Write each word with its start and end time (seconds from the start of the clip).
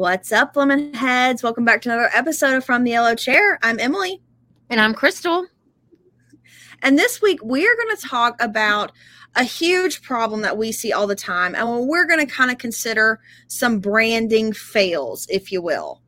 What's 0.00 0.32
up, 0.32 0.56
lemon 0.56 0.94
heads? 0.94 1.42
Welcome 1.42 1.66
back 1.66 1.82
to 1.82 1.90
another 1.90 2.08
episode 2.14 2.54
of 2.54 2.64
From 2.64 2.84
the 2.84 2.92
Yellow 2.92 3.14
Chair. 3.14 3.58
I'm 3.62 3.78
Emily. 3.78 4.22
And 4.70 4.80
I'm 4.80 4.94
Crystal. 4.94 5.46
And 6.80 6.98
this 6.98 7.20
week 7.20 7.38
we're 7.42 7.76
going 7.76 7.94
to 7.94 8.08
talk 8.08 8.40
about 8.40 8.92
a 9.36 9.44
huge 9.44 10.00
problem 10.00 10.40
that 10.40 10.56
we 10.56 10.72
see 10.72 10.90
all 10.90 11.06
the 11.06 11.14
time. 11.14 11.54
And 11.54 11.86
we're 11.86 12.06
going 12.06 12.26
to 12.26 12.32
kind 12.32 12.50
of 12.50 12.56
consider 12.56 13.20
some 13.48 13.78
branding 13.78 14.54
fails, 14.54 15.26
if 15.28 15.52
you 15.52 15.60
will. 15.60 16.00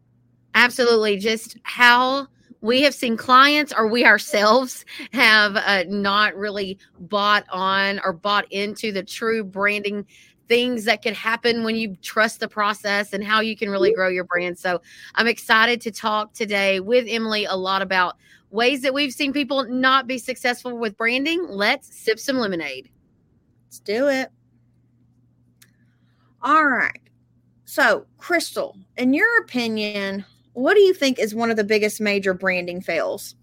Absolutely. 0.54 1.18
Just 1.18 1.58
how 1.64 2.28
we 2.62 2.80
have 2.82 2.94
seen 2.94 3.18
clients 3.18 3.74
or 3.76 3.88
we 3.88 4.06
ourselves 4.06 4.86
have 5.12 5.54
uh, 5.56 5.84
not 5.88 6.34
really 6.34 6.78
bought 6.98 7.44
on 7.50 8.00
or 8.02 8.14
bought 8.14 8.50
into 8.50 8.90
the 8.90 9.02
true 9.02 9.44
branding 9.44 10.06
things 10.52 10.84
that 10.84 11.00
could 11.00 11.14
happen 11.14 11.64
when 11.64 11.76
you 11.76 11.96
trust 12.02 12.38
the 12.38 12.46
process 12.46 13.14
and 13.14 13.24
how 13.24 13.40
you 13.40 13.56
can 13.56 13.70
really 13.70 13.90
grow 13.90 14.08
your 14.08 14.24
brand. 14.24 14.58
So 14.58 14.82
I'm 15.14 15.26
excited 15.26 15.80
to 15.80 15.90
talk 15.90 16.34
today 16.34 16.78
with 16.78 17.06
Emily 17.08 17.46
a 17.46 17.56
lot 17.56 17.80
about 17.80 18.18
ways 18.50 18.82
that 18.82 18.92
we've 18.92 19.14
seen 19.14 19.32
people 19.32 19.64
not 19.64 20.06
be 20.06 20.18
successful 20.18 20.76
with 20.76 20.94
branding. 20.98 21.46
Let's 21.48 21.96
sip 21.96 22.18
some 22.18 22.36
lemonade. 22.36 22.90
Let's 23.64 23.78
do 23.78 24.08
it. 24.08 24.28
All 26.42 26.66
right. 26.66 27.00
So, 27.64 28.04
Crystal, 28.18 28.76
in 28.98 29.14
your 29.14 29.38
opinion, 29.38 30.26
what 30.52 30.74
do 30.74 30.80
you 30.80 30.92
think 30.92 31.18
is 31.18 31.34
one 31.34 31.50
of 31.50 31.56
the 31.56 31.64
biggest 31.64 31.98
major 31.98 32.34
branding 32.34 32.82
fails? 32.82 33.36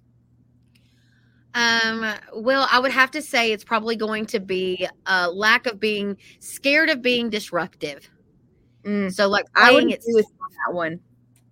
Um, 1.55 2.13
well, 2.33 2.67
I 2.71 2.79
would 2.79 2.91
have 2.91 3.11
to 3.11 3.21
say 3.21 3.51
it's 3.51 3.63
probably 3.63 3.95
going 3.95 4.25
to 4.27 4.39
be 4.39 4.87
a 5.07 5.29
lack 5.29 5.65
of 5.65 5.79
being 5.79 6.17
scared 6.39 6.89
of 6.89 7.01
being 7.01 7.29
disruptive. 7.29 8.09
Mm. 8.83 9.11
So, 9.11 9.27
like 9.27 9.45
I 9.55 9.71
would 9.71 9.89
it 9.91 10.03
with 10.07 10.25
that 10.67 10.73
one. 10.73 10.99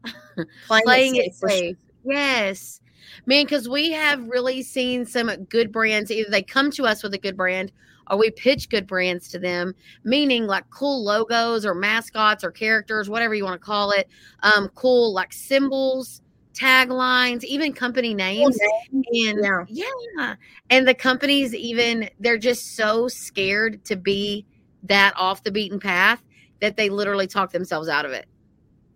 playing, 0.68 0.84
playing 0.84 1.16
it 1.16 1.34
safe. 1.34 1.50
safe. 1.50 1.76
Yes, 2.06 2.80
man, 3.26 3.46
because 3.46 3.68
we 3.68 3.92
have 3.92 4.28
really 4.28 4.62
seen 4.62 5.06
some 5.06 5.30
good 5.46 5.72
brands. 5.72 6.12
Either 6.12 6.30
they 6.30 6.44
come 6.44 6.72
to 6.72 6.86
us 6.86 7.02
with 7.02 7.14
a 7.14 7.18
good 7.18 7.36
brand, 7.36 7.72
or 8.10 8.18
we 8.18 8.30
pitch 8.32 8.70
good 8.70 8.88
brands 8.88 9.28
to 9.30 9.40
them, 9.40 9.74
meaning 10.04 10.46
like 10.46 10.70
cool 10.70 11.04
logos 11.04 11.66
or 11.66 11.74
mascots 11.74 12.44
or 12.44 12.52
characters, 12.52 13.10
whatever 13.10 13.34
you 13.34 13.44
want 13.44 13.60
to 13.60 13.66
call 13.66 13.92
it. 13.92 14.08
Um, 14.44 14.70
cool 14.76 15.14
like 15.14 15.34
symbols 15.34 16.22
taglines, 16.58 17.44
even 17.44 17.74
company 17.74 18.14
names. 18.14 18.58
And 18.92 19.06
yeah. 19.12 19.64
yeah. 19.70 20.36
And 20.70 20.88
the 20.88 20.94
companies 20.94 21.54
even 21.54 22.10
they're 22.20 22.38
just 22.38 22.76
so 22.76 23.08
scared 23.08 23.84
to 23.86 23.96
be 23.96 24.46
that 24.84 25.14
off 25.18 25.44
the 25.44 25.52
beaten 25.52 25.80
path 25.80 26.24
that 26.62 26.78
they 26.78 26.90
literally 26.90 27.28
talk 27.28 27.52
themselves 27.52 27.88
out 27.88 28.06
of 28.06 28.12
it. 28.12 28.28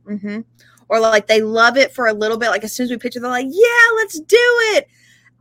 Mm-hmm. 0.07 0.41
Or 0.89 0.99
like 0.99 1.27
they 1.27 1.41
love 1.41 1.77
it 1.77 1.93
for 1.93 2.07
a 2.07 2.13
little 2.13 2.37
bit. 2.37 2.49
Like 2.49 2.63
as 2.63 2.73
soon 2.73 2.85
as 2.85 2.89
we 2.89 2.97
pitch 2.97 3.15
it, 3.15 3.21
they're 3.21 3.29
like, 3.29 3.47
"Yeah, 3.49 3.95
let's 3.95 4.19
do 4.19 4.37
it." 4.75 4.87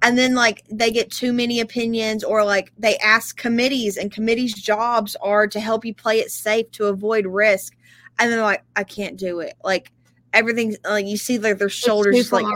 And 0.03 0.17
then 0.17 0.35
like 0.35 0.65
they 0.71 0.91
get 0.91 1.11
too 1.11 1.33
many 1.33 1.61
opinions, 1.61 2.23
or 2.23 2.45
like 2.45 2.73
they 2.79 2.97
ask 2.99 3.37
committees, 3.37 3.97
and 3.97 4.13
committees' 4.13 4.55
jobs 4.55 5.17
are 5.17 5.47
to 5.49 5.59
help 5.59 5.85
you 5.85 5.95
play 5.95 6.21
it 6.21 6.31
safe 6.31 6.71
to 6.73 6.87
avoid 6.87 7.27
risk. 7.27 7.77
And 8.19 8.31
they're 8.31 8.43
like, 8.43 8.63
"I 8.77 8.85
can't 8.85 9.17
do 9.17 9.41
it." 9.41 9.55
Like 9.65 9.91
everything's 10.33 10.77
like 10.85 11.07
you 11.07 11.17
see 11.17 11.39
like 11.39 11.59
their 11.59 11.69
shoulders 11.69 12.17
just, 12.17 12.33
like 12.33 12.47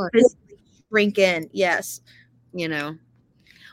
shrink 0.90 1.18
in. 1.18 1.48
Yes. 1.52 2.00
You 2.52 2.68
know. 2.68 2.96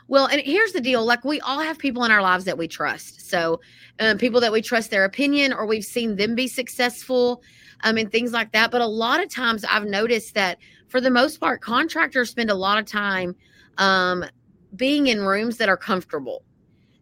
Well, 0.08 0.26
and 0.26 0.40
here's 0.40 0.72
the 0.72 0.80
deal 0.80 1.04
like 1.04 1.24
we 1.24 1.40
all 1.40 1.60
have 1.60 1.78
people 1.78 2.04
in 2.04 2.10
our 2.10 2.22
lives 2.22 2.44
that 2.44 2.58
we 2.58 2.68
trust. 2.68 3.30
So, 3.30 3.60
um, 4.00 4.18
people 4.18 4.40
that 4.40 4.52
we 4.52 4.60
trust 4.60 4.90
their 4.90 5.04
opinion 5.04 5.52
or 5.52 5.66
we've 5.66 5.84
seen 5.84 6.16
them 6.16 6.34
be 6.34 6.48
successful 6.48 7.42
um, 7.84 7.96
and 7.96 8.10
things 8.10 8.32
like 8.32 8.52
that. 8.52 8.70
But 8.70 8.80
a 8.80 8.86
lot 8.86 9.22
of 9.22 9.30
times 9.30 9.64
I've 9.64 9.84
noticed 9.84 10.34
that 10.34 10.58
for 10.88 11.00
the 11.00 11.10
most 11.10 11.40
part, 11.40 11.60
contractors 11.60 12.30
spend 12.30 12.50
a 12.50 12.54
lot 12.54 12.78
of 12.78 12.84
time 12.84 13.34
um, 13.78 14.24
being 14.76 15.06
in 15.06 15.22
rooms 15.22 15.56
that 15.58 15.68
are 15.68 15.76
comfortable. 15.76 16.42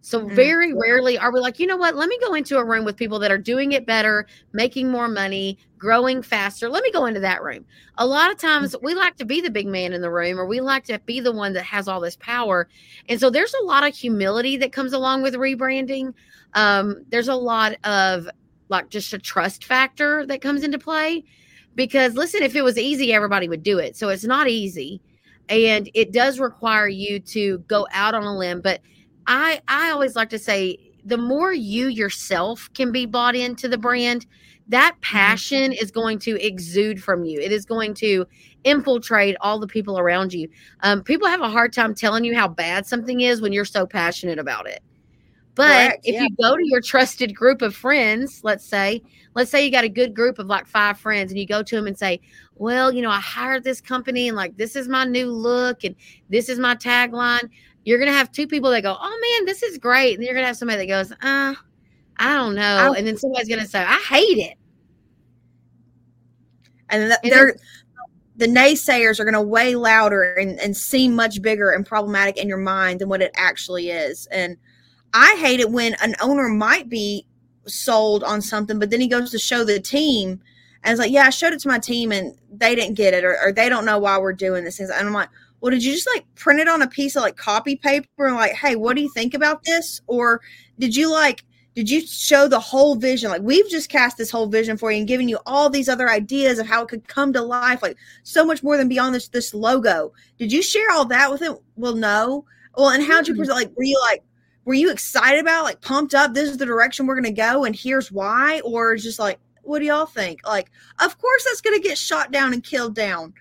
So 0.02 0.20
mm-hmm. 0.20 0.34
very 0.34 0.72
rarely 0.72 1.18
are 1.18 1.32
we 1.32 1.40
like, 1.40 1.58
you 1.58 1.66
know 1.66 1.76
what? 1.76 1.94
Let 1.94 2.08
me 2.08 2.18
go 2.20 2.34
into 2.34 2.56
a 2.58 2.64
room 2.64 2.84
with 2.84 2.96
people 2.96 3.18
that 3.18 3.30
are 3.30 3.38
doing 3.38 3.72
it 3.72 3.86
better, 3.86 4.26
making 4.52 4.90
more 4.90 5.08
money, 5.08 5.58
growing 5.78 6.22
faster. 6.22 6.68
Let 6.68 6.82
me 6.82 6.90
go 6.90 7.06
into 7.06 7.20
that 7.20 7.42
room. 7.42 7.64
A 7.98 8.06
lot 8.06 8.30
of 8.30 8.38
times 8.38 8.74
we 8.82 8.94
like 8.94 9.16
to 9.16 9.24
be 9.24 9.40
the 9.40 9.50
big 9.50 9.66
man 9.66 9.92
in 9.92 10.00
the 10.00 10.10
room 10.10 10.38
or 10.38 10.46
we 10.46 10.60
like 10.60 10.84
to 10.84 10.98
be 11.00 11.20
the 11.20 11.32
one 11.32 11.52
that 11.52 11.64
has 11.64 11.86
all 11.86 12.00
this 12.00 12.16
power. 12.16 12.68
And 13.08 13.20
so 13.20 13.28
there's 13.28 13.54
a 13.54 13.64
lot 13.64 13.86
of 13.86 13.94
humility 13.94 14.56
that 14.56 14.72
comes 14.72 14.92
along 14.92 15.22
with 15.22 15.34
rebranding. 15.34 16.14
Um, 16.54 17.04
there's 17.10 17.28
a 17.28 17.34
lot 17.34 17.76
of 17.84 18.28
like 18.68 18.88
just 18.88 19.12
a 19.12 19.18
trust 19.18 19.64
factor 19.64 20.24
that 20.26 20.40
comes 20.40 20.62
into 20.62 20.78
play 20.78 21.24
because 21.74 22.14
listen, 22.14 22.42
if 22.42 22.56
it 22.56 22.62
was 22.62 22.78
easy, 22.78 23.12
everybody 23.12 23.48
would 23.48 23.62
do 23.62 23.78
it. 23.78 23.96
So 23.96 24.08
it's 24.08 24.24
not 24.24 24.48
easy. 24.48 25.02
And 25.48 25.90
it 25.94 26.12
does 26.12 26.38
require 26.38 26.88
you 26.88 27.18
to 27.20 27.58
go 27.60 27.86
out 27.92 28.14
on 28.14 28.22
a 28.22 28.36
limb, 28.36 28.60
but 28.60 28.80
I 29.30 29.62
I 29.68 29.90
always 29.92 30.16
like 30.16 30.28
to 30.30 30.38
say 30.38 30.76
the 31.04 31.16
more 31.16 31.52
you 31.52 31.86
yourself 31.86 32.68
can 32.74 32.92
be 32.92 33.06
bought 33.06 33.36
into 33.36 33.68
the 33.68 33.78
brand, 33.78 34.26
that 34.68 34.92
mm-hmm. 34.94 35.16
passion 35.16 35.72
is 35.72 35.90
going 35.90 36.18
to 36.20 36.44
exude 36.44 37.02
from 37.02 37.24
you. 37.24 37.40
It 37.40 37.52
is 37.52 37.64
going 37.64 37.94
to 37.94 38.26
infiltrate 38.64 39.36
all 39.40 39.58
the 39.58 39.68
people 39.68 39.98
around 39.98 40.34
you. 40.34 40.48
Um, 40.80 41.02
people 41.02 41.28
have 41.28 41.40
a 41.40 41.48
hard 41.48 41.72
time 41.72 41.94
telling 41.94 42.24
you 42.24 42.34
how 42.34 42.48
bad 42.48 42.86
something 42.86 43.20
is 43.20 43.40
when 43.40 43.52
you're 43.52 43.64
so 43.64 43.86
passionate 43.86 44.38
about 44.38 44.68
it. 44.68 44.82
But 45.54 45.66
Correct, 45.66 46.06
if 46.06 46.14
yeah. 46.14 46.22
you 46.22 46.28
go 46.40 46.56
to 46.56 46.66
your 46.66 46.80
trusted 46.80 47.34
group 47.34 47.62
of 47.62 47.74
friends, 47.74 48.40
let's 48.42 48.64
say, 48.64 49.02
let's 49.34 49.50
say 49.50 49.64
you 49.64 49.70
got 49.70 49.84
a 49.84 49.88
good 49.88 50.14
group 50.14 50.38
of 50.38 50.46
like 50.46 50.66
five 50.66 50.98
friends, 50.98 51.30
and 51.30 51.38
you 51.38 51.46
go 51.46 51.62
to 51.62 51.76
them 51.76 51.86
and 51.86 51.98
say, 51.98 52.20
Well, 52.56 52.92
you 52.92 53.02
know, 53.02 53.10
I 53.10 53.20
hired 53.20 53.62
this 53.62 53.80
company, 53.80 54.28
and 54.28 54.36
like 54.36 54.56
this 54.56 54.74
is 54.74 54.88
my 54.88 55.04
new 55.04 55.30
look, 55.30 55.84
and 55.84 55.94
this 56.28 56.48
is 56.48 56.58
my 56.58 56.74
tagline 56.74 57.48
you're 57.84 57.98
gonna 57.98 58.12
have 58.12 58.30
two 58.32 58.46
people 58.46 58.70
that 58.70 58.82
go, 58.82 58.96
"Oh 58.98 59.36
man, 59.38 59.46
this 59.46 59.62
is 59.62 59.78
great," 59.78 60.14
and 60.14 60.24
you're 60.24 60.34
gonna 60.34 60.46
have 60.46 60.56
somebody 60.56 60.86
that 60.86 60.86
goes, 60.86 61.12
"Uh, 61.12 61.54
I 62.16 62.34
don't 62.34 62.54
know," 62.54 62.94
and 62.96 63.06
then 63.06 63.16
somebody's 63.16 63.48
gonna 63.48 63.66
say, 63.66 63.82
"I 63.82 63.98
hate 64.08 64.38
it," 64.38 64.56
and, 66.88 67.02
th- 67.04 67.18
and 67.22 67.32
they're 67.32 67.56
the 68.40 68.46
naysayers 68.46 69.20
are 69.20 69.24
going 69.24 69.34
to 69.34 69.42
way 69.42 69.74
louder 69.74 70.32
and, 70.32 70.58
and 70.60 70.74
seem 70.74 71.14
much 71.14 71.42
bigger 71.42 71.70
and 71.70 71.84
problematic 71.84 72.38
in 72.38 72.48
your 72.48 72.56
mind 72.58 72.98
than 72.98 73.08
what 73.08 73.20
it 73.20 73.30
actually 73.36 73.90
is. 73.90 74.26
And 74.30 74.56
I 75.12 75.36
hate 75.38 75.60
it 75.60 75.70
when 75.70 75.94
an 76.02 76.14
owner 76.22 76.48
might 76.48 76.88
be 76.88 77.26
sold 77.66 78.24
on 78.24 78.40
something, 78.40 78.78
but 78.78 78.88
then 78.88 79.00
he 79.00 79.08
goes 79.08 79.30
to 79.32 79.38
show 79.38 79.62
the 79.62 79.78
team 79.78 80.40
and 80.82 80.92
it's 80.92 80.98
like, 80.98 81.10
yeah, 81.10 81.24
I 81.24 81.30
showed 81.30 81.52
it 81.52 81.60
to 81.60 81.68
my 81.68 81.78
team 81.78 82.12
and 82.12 82.34
they 82.50 82.74
didn't 82.74 82.94
get 82.94 83.12
it 83.12 83.24
or, 83.24 83.36
or 83.44 83.52
they 83.52 83.68
don't 83.68 83.84
know 83.84 83.98
why 83.98 84.16
we're 84.18 84.32
doing 84.32 84.64
this. 84.64 84.80
And 84.80 84.90
I'm 84.90 85.12
like, 85.12 85.28
well, 85.60 85.70
did 85.70 85.84
you 85.84 85.92
just 85.92 86.08
like 86.14 86.24
print 86.34 86.60
it 86.60 86.68
on 86.68 86.82
a 86.82 86.88
piece 86.88 87.16
of 87.16 87.22
like 87.22 87.36
copy 87.36 87.76
paper 87.76 88.26
and 88.26 88.36
like, 88.36 88.52
hey, 88.52 88.76
what 88.76 88.96
do 88.96 89.02
you 89.02 89.10
think 89.12 89.34
about 89.34 89.62
this? 89.64 90.00
Or 90.06 90.40
did 90.78 90.96
you 90.96 91.10
like, 91.10 91.44
did 91.74 91.88
you 91.88 92.04
show 92.06 92.48
the 92.48 92.58
whole 92.58 92.96
vision? 92.96 93.30
Like, 93.30 93.42
we've 93.42 93.68
just 93.68 93.88
cast 93.88 94.18
this 94.18 94.30
whole 94.30 94.46
vision 94.46 94.76
for 94.76 94.90
you 94.90 94.98
and 94.98 95.08
given 95.08 95.28
you 95.28 95.38
all 95.46 95.70
these 95.70 95.88
other 95.88 96.10
ideas 96.10 96.58
of 96.58 96.66
how 96.66 96.82
it 96.82 96.88
could 96.88 97.06
come 97.06 97.32
to 97.32 97.42
life, 97.42 97.82
like 97.82 97.96
so 98.22 98.44
much 98.44 98.62
more 98.62 98.76
than 98.76 98.88
beyond 98.88 99.14
this 99.14 99.28
this 99.28 99.54
logo. 99.54 100.12
Did 100.38 100.50
you 100.50 100.62
share 100.62 100.90
all 100.90 101.04
that 101.06 101.30
with 101.30 101.40
him? 101.40 101.56
Well, 101.76 101.94
no. 101.94 102.44
Well, 102.76 102.90
and 102.90 103.04
how'd 103.04 103.28
you 103.28 103.34
mm-hmm. 103.34 103.40
present? 103.40 103.58
Like, 103.58 103.76
were 103.76 103.84
you 103.84 104.00
like, 104.00 104.24
were 104.64 104.74
you 104.74 104.90
excited 104.90 105.40
about, 105.40 105.64
like, 105.64 105.80
pumped 105.80 106.14
up? 106.14 106.34
This 106.34 106.50
is 106.50 106.56
the 106.58 106.66
direction 106.66 107.06
we're 107.06 107.14
gonna 107.14 107.32
go, 107.32 107.64
and 107.64 107.74
here's 107.74 108.10
why, 108.10 108.60
or 108.60 108.96
just 108.96 109.18
like, 109.18 109.38
what 109.62 109.78
do 109.78 109.84
y'all 109.84 110.06
think? 110.06 110.40
Like, 110.46 110.70
of 111.00 111.18
course 111.18 111.44
that's 111.44 111.60
gonna 111.60 111.78
get 111.78 111.96
shot 111.96 112.32
down 112.32 112.52
and 112.52 112.64
killed 112.64 112.94
down. 112.94 113.32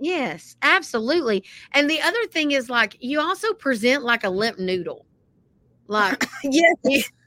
Yes, 0.00 0.56
absolutely. 0.62 1.44
And 1.72 1.90
the 1.90 2.00
other 2.00 2.26
thing 2.26 2.52
is 2.52 2.70
like 2.70 2.96
you 3.00 3.20
also 3.20 3.52
present 3.54 4.04
like 4.04 4.24
a 4.24 4.30
limp 4.30 4.58
noodle. 4.58 5.06
Like 5.86 6.26
yes. 6.44 7.10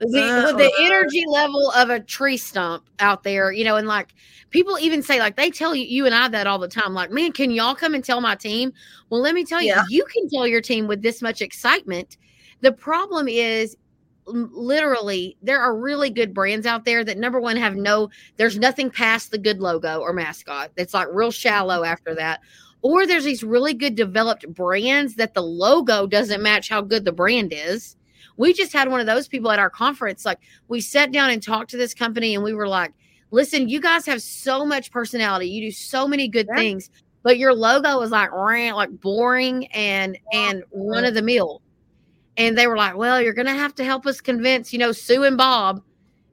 The, 0.00 0.22
uh, 0.22 0.52
the 0.52 0.72
energy 0.78 1.24
level 1.26 1.72
of 1.72 1.90
a 1.90 1.98
tree 1.98 2.36
stump 2.36 2.88
out 3.00 3.24
there, 3.24 3.50
you 3.50 3.64
know, 3.64 3.74
and 3.74 3.88
like 3.88 4.14
people 4.50 4.78
even 4.78 5.02
say, 5.02 5.18
like 5.18 5.34
they 5.34 5.50
tell 5.50 5.74
you, 5.74 5.84
you 5.84 6.06
and 6.06 6.14
I 6.14 6.28
that 6.28 6.46
all 6.46 6.60
the 6.60 6.68
time, 6.68 6.94
like, 6.94 7.10
man, 7.10 7.32
can 7.32 7.50
y'all 7.50 7.74
come 7.74 7.94
and 7.94 8.04
tell 8.04 8.20
my 8.20 8.36
team? 8.36 8.72
Well, 9.10 9.20
let 9.20 9.34
me 9.34 9.44
tell 9.44 9.60
you, 9.60 9.70
yeah. 9.70 9.82
you 9.88 10.04
can 10.04 10.28
tell 10.28 10.46
your 10.46 10.60
team 10.60 10.86
with 10.86 11.02
this 11.02 11.20
much 11.20 11.42
excitement. 11.42 12.16
The 12.60 12.70
problem 12.70 13.26
is 13.26 13.76
literally 14.28 15.36
there 15.42 15.60
are 15.60 15.76
really 15.76 16.10
good 16.10 16.34
brands 16.34 16.66
out 16.66 16.84
there 16.84 17.04
that 17.04 17.18
number 17.18 17.40
one 17.40 17.56
have 17.56 17.76
no 17.76 18.10
there's 18.36 18.58
nothing 18.58 18.90
past 18.90 19.30
the 19.30 19.38
good 19.38 19.60
logo 19.60 20.00
or 20.00 20.12
mascot 20.12 20.70
it's 20.76 20.94
like 20.94 21.08
real 21.10 21.30
shallow 21.30 21.82
mm-hmm. 21.82 21.92
after 21.92 22.14
that. 22.14 22.40
Or 22.80 23.06
there's 23.06 23.24
these 23.24 23.42
really 23.42 23.74
good 23.74 23.96
developed 23.96 24.48
brands 24.54 25.16
that 25.16 25.34
the 25.34 25.42
logo 25.42 26.06
doesn't 26.06 26.42
match 26.42 26.68
how 26.68 26.80
good 26.80 27.04
the 27.04 27.10
brand 27.10 27.52
is. 27.52 27.96
We 28.36 28.52
just 28.52 28.72
had 28.72 28.88
one 28.88 29.00
of 29.00 29.06
those 29.06 29.26
people 29.26 29.50
at 29.50 29.58
our 29.58 29.70
conference 29.70 30.24
like 30.24 30.38
we 30.68 30.80
sat 30.80 31.10
down 31.10 31.30
and 31.30 31.42
talked 31.42 31.70
to 31.70 31.76
this 31.76 31.92
company 31.92 32.34
and 32.34 32.44
we 32.44 32.54
were 32.54 32.68
like 32.68 32.92
listen 33.30 33.68
you 33.68 33.80
guys 33.80 34.06
have 34.06 34.22
so 34.22 34.64
much 34.64 34.92
personality. 34.92 35.48
You 35.48 35.62
do 35.62 35.72
so 35.72 36.06
many 36.06 36.28
good 36.28 36.46
yeah. 36.48 36.56
things 36.56 36.90
but 37.22 37.38
your 37.38 37.52
logo 37.52 38.00
is 38.00 38.10
like 38.10 38.32
like 38.32 39.00
boring 39.00 39.66
and 39.68 40.18
and 40.32 40.62
run 40.72 41.04
of 41.04 41.14
the 41.14 41.22
mill 41.22 41.62
and 42.38 42.56
they 42.56 42.66
were 42.68 42.76
like, 42.76 42.96
well, 42.96 43.20
you're 43.20 43.34
to 43.34 43.52
have 43.52 43.74
to 43.74 43.84
help 43.84 44.06
us 44.06 44.20
convince, 44.20 44.72
you 44.72 44.78
know, 44.78 44.92
Sue 44.92 45.24
and 45.24 45.36
Bob. 45.36 45.82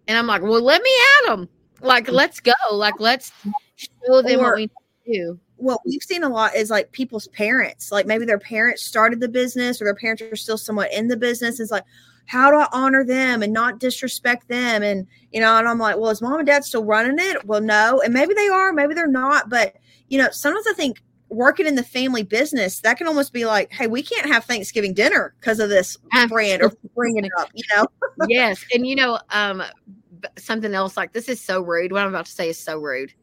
And 0.07 0.17
I'm 0.17 0.27
like, 0.27 0.43
well, 0.43 0.61
let 0.61 0.81
me 0.81 0.91
at 1.23 1.29
them. 1.29 1.49
Like, 1.81 2.07
let's 2.09 2.39
go. 2.39 2.53
Like, 2.71 2.99
let's 2.99 3.31
show 3.75 4.21
them 4.21 4.39
or, 4.39 4.51
what 4.51 4.55
we 4.55 4.69
do. 5.05 5.39
What 5.57 5.81
we've 5.85 6.03
seen 6.03 6.23
a 6.23 6.29
lot 6.29 6.55
is 6.55 6.69
like 6.69 6.91
people's 6.91 7.27
parents, 7.29 7.91
like 7.91 8.05
maybe 8.05 8.23
their 8.23 8.39
parents 8.39 8.85
started 8.85 9.19
the 9.19 9.27
business 9.27 9.81
or 9.81 9.85
their 9.85 9.95
parents 9.95 10.21
are 10.21 10.35
still 10.35 10.57
somewhat 10.57 10.93
in 10.93 11.07
the 11.07 11.17
business. 11.17 11.59
It's 11.59 11.71
like, 11.71 11.85
how 12.27 12.51
do 12.51 12.57
I 12.57 12.67
honor 12.71 13.03
them 13.03 13.41
and 13.41 13.51
not 13.51 13.79
disrespect 13.79 14.47
them? 14.47 14.83
And, 14.83 15.07
you 15.31 15.39
know, 15.39 15.57
and 15.57 15.67
I'm 15.67 15.79
like, 15.79 15.97
well, 15.97 16.11
is 16.11 16.21
mom 16.21 16.39
and 16.39 16.47
dad 16.47 16.63
still 16.63 16.83
running 16.83 17.17
it? 17.19 17.45
Well, 17.45 17.61
no. 17.61 18.01
And 18.01 18.13
maybe 18.13 18.33
they 18.33 18.47
are, 18.47 18.73
maybe 18.73 18.93
they're 18.93 19.07
not. 19.07 19.49
But, 19.49 19.75
you 20.07 20.17
know, 20.17 20.29
sometimes 20.31 20.67
I 20.67 20.73
think 20.73 21.01
working 21.35 21.67
in 21.67 21.75
the 21.75 21.83
family 21.83 22.23
business, 22.23 22.79
that 22.81 22.97
can 22.97 23.07
almost 23.07 23.33
be 23.33 23.45
like, 23.45 23.71
hey, 23.71 23.87
we 23.87 24.01
can't 24.01 24.27
have 24.27 24.45
Thanksgiving 24.45 24.93
dinner 24.93 25.35
because 25.39 25.59
of 25.59 25.69
this 25.69 25.97
brand 26.29 26.61
or 26.61 26.71
bringing 26.95 27.25
it 27.25 27.31
up, 27.37 27.49
you 27.53 27.63
know? 27.75 27.87
yes. 28.27 28.63
And, 28.73 28.87
you 28.87 28.95
know, 28.95 29.19
um, 29.31 29.63
something 30.37 30.73
else 30.73 30.97
like 30.97 31.13
this 31.13 31.29
is 31.29 31.41
so 31.41 31.61
rude. 31.61 31.91
What 31.91 32.01
I'm 32.01 32.09
about 32.09 32.25
to 32.25 32.31
say 32.31 32.49
is 32.49 32.57
so 32.57 32.79
rude. 32.79 33.13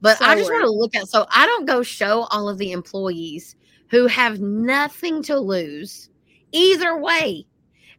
But 0.00 0.18
so 0.18 0.26
I 0.26 0.36
just 0.36 0.48
rude. 0.50 0.60
want 0.60 0.66
to 0.66 0.72
look 0.72 0.94
at 0.94 1.08
so 1.08 1.26
I 1.30 1.46
don't 1.46 1.66
go 1.66 1.82
show 1.82 2.28
all 2.30 2.48
of 2.48 2.58
the 2.58 2.70
employees 2.70 3.56
who 3.90 4.06
have 4.06 4.38
nothing 4.40 5.22
to 5.24 5.38
lose 5.38 6.10
either 6.52 6.96
way 6.96 7.46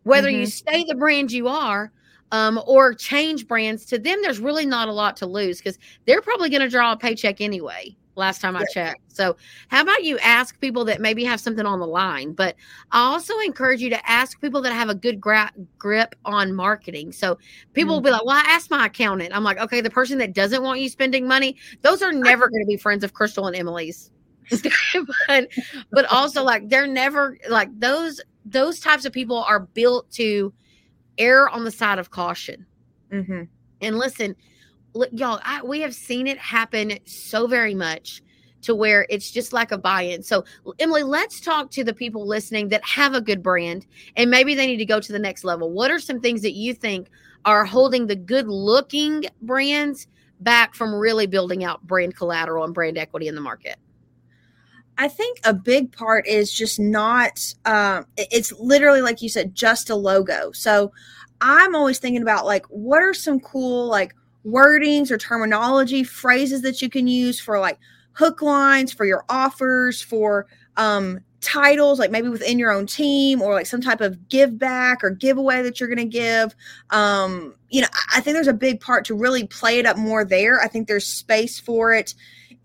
whether 0.04 0.30
mm-hmm. 0.30 0.42
you 0.42 0.45
stay 0.45 0.84
the 0.84 0.95
brand 0.95 1.31
you 1.31 1.48
are 1.48 1.92
um, 2.31 2.62
or 2.66 2.94
change 2.94 3.48
brands 3.48 3.86
to 3.86 3.98
them, 3.98 4.19
there's 4.22 4.40
really 4.40 4.66
not 4.66 4.88
a 4.88 4.94
lot 4.94 5.18
to 5.18 5.25
lose 5.25 5.57
because 5.60 5.78
they're 6.06 6.22
probably 6.22 6.50
going 6.50 6.62
to 6.62 6.69
draw 6.69 6.92
a 6.92 6.98
paycheck 6.98 7.42
anyway. 7.42 7.95
Last 8.19 8.42
time 8.42 8.56
I 8.56 8.66
checked. 8.74 9.01
So, 9.07 9.36
how 9.69 9.81
about 9.81 10.04
you 10.04 10.19
ask 10.19 10.60
people 10.60 10.86
that 10.86 11.01
maybe 11.01 11.24
have 11.24 11.39
something 11.39 11.66
on 11.66 11.80
the 11.80 11.88
line? 11.88 12.33
But 12.33 12.56
I 12.92 13.00
also 13.00 13.33
encourage 13.39 13.81
you 13.81 13.89
to 13.89 14.10
ask 14.10 14.39
people 14.42 14.62
that 14.62 14.74
have 14.74 14.89
a 14.89 14.95
good 14.95 15.19
gra- 15.19 15.51
grip 15.77 16.16
on 16.25 16.54
marketing. 16.54 17.13
So, 17.13 17.38
people 17.74 17.89
mm-hmm. 17.89 17.94
will 17.95 18.01
be 18.01 18.12
like, 18.12 18.25
Well, 18.25 18.38
I 18.38 18.44
asked 18.51 18.69
my 18.69 18.86
accountant. 18.86 19.36
I'm 19.36 19.44
like, 19.44 19.57
Okay, 19.57 19.81
the 19.81 19.89
person 19.89 20.18
that 20.19 20.33
doesn't 20.33 20.62
want 20.62 20.80
you 20.80 20.89
spending 20.89 21.27
money, 21.27 21.56
those 21.81 22.01
are 22.01 22.12
never 22.12 22.50
going 22.50 22.62
to 22.62 22.68
be 22.68 22.77
friends 22.77 23.04
of 23.04 23.13
Crystal 23.13 23.48
and 23.48 23.56
Emily's. 23.56 24.12
but, 25.27 25.48
but 25.92 26.06
also, 26.12 26.44
like, 26.44 26.69
they're 26.69 26.88
never 26.88 27.38
like 27.50 27.69
those 27.80 28.19
those 28.45 28.80
types 28.80 29.06
of 29.06 29.13
people 29.13 29.38
are 29.38 29.62
built 29.62 30.10
to 30.12 30.54
err 31.18 31.50
on 31.50 31.63
the 31.63 31.71
side 31.71 32.00
of 32.00 32.12
caution. 32.12 32.66
Mm-hmm. 33.12 33.44
And 33.81 33.98
listen, 33.98 34.36
y'all, 35.12 35.39
I, 35.44 35.63
we 35.63 35.81
have 35.81 35.94
seen 35.94 36.27
it 36.27 36.38
happen 36.38 37.00
so 37.06 37.47
very 37.47 37.75
much 37.75 38.21
to 38.62 38.75
where 38.75 39.06
it's 39.09 39.31
just 39.31 39.53
like 39.53 39.71
a 39.71 39.77
buy-in. 39.77 40.21
So, 40.21 40.44
Emily, 40.80 41.03
let's 41.03 41.39
talk 41.39 41.71
to 41.71 41.83
the 41.83 41.94
people 41.94 42.27
listening 42.27 42.69
that 42.69 42.83
have 42.83 43.13
a 43.13 43.21
good 43.21 43.41
brand 43.41 43.86
and 44.18 44.30
maybe 44.30 44.53
they 44.53 44.68
need 44.68 44.77
to 44.77 44.86
go 44.86 45.00
to 45.00 45.12
the 45.12 45.19
next 45.19 45.44
level. 45.44 45.71
What 45.71 45.91
are 45.91 46.00
some 46.00 46.19
things 46.19 46.41
that 46.41 46.53
you 46.53 46.74
think 46.74 47.07
are 47.45 47.63
holding 47.63 48.07
the 48.07 48.18
good-looking 48.18 49.25
brands 49.41 50.07
back 50.41 50.75
from 50.75 50.94
really 50.94 51.25
building 51.25 51.63
out 51.63 51.85
brand 51.88 52.15
collateral 52.15 52.65
and 52.65 52.74
brand 52.74 52.97
equity 52.97 53.27
in 53.27 53.35
the 53.35 53.42
market? 53.42 53.77
I 54.97 55.07
think 55.07 55.39
a 55.45 55.53
big 55.53 55.94
part 55.94 56.27
is 56.27 56.51
just 56.51 56.77
not, 56.81 57.39
um, 57.63 58.06
it's 58.18 58.51
literally 58.59 59.01
like 59.01 59.21
you 59.21 59.30
said, 59.30 59.56
just 59.56 59.89
a 59.89 59.95
logo. 59.95 60.51
So 60.51 60.92
I'm 61.39 61.74
always 61.74 62.00
thinking 62.00 62.21
about 62.21 62.45
like, 62.45 62.65
what 62.65 63.01
are 63.01 63.13
some 63.13 63.39
cool 63.39 63.88
like 63.88 64.13
wordings 64.45 65.12
or 65.12 65.18
terminology, 65.18 66.03
phrases 66.03 66.62
that 66.62 66.81
you 66.81 66.89
can 66.89 67.07
use 67.07 67.39
for 67.39 67.59
like 67.59 67.77
hook 68.13 68.41
lines, 68.41 68.91
for 68.91 69.06
your 69.06 69.25
offers, 69.30 70.01
for 70.01 70.47
um, 70.77 71.19
titles, 71.41 72.00
like 72.00 72.12
maybe 72.12 72.30
within 72.30 72.59
your 72.59 72.71
own 72.71 72.86
team 72.86 73.41
or 73.41 73.53
like 73.53 73.65
some 73.65 73.81
type 73.81 74.01
of 74.01 74.30
give 74.30 74.57
back 74.57 75.03
or 75.03 75.09
giveaway 75.09 75.62
that 75.62 75.80
you're 75.80 75.89
going 75.89 75.97
to 75.97 76.06
give. 76.06 76.56
Um, 76.89 77.56
you 77.69 77.81
know, 77.81 77.88
I 78.13 78.21
think 78.21 78.36
there's 78.36 78.47
a 78.47 78.53
big 78.53 78.81
part 78.81 79.06
to 79.06 79.15
really 79.15 79.47
play 79.47 79.80
it 79.80 79.86
up 79.86 79.97
more 79.97 80.25
there. 80.25 80.59
I 80.59 80.68
think 80.68 80.88
there's 80.88 81.06
space 81.06 81.59
for 81.59 81.94
it 81.94 82.13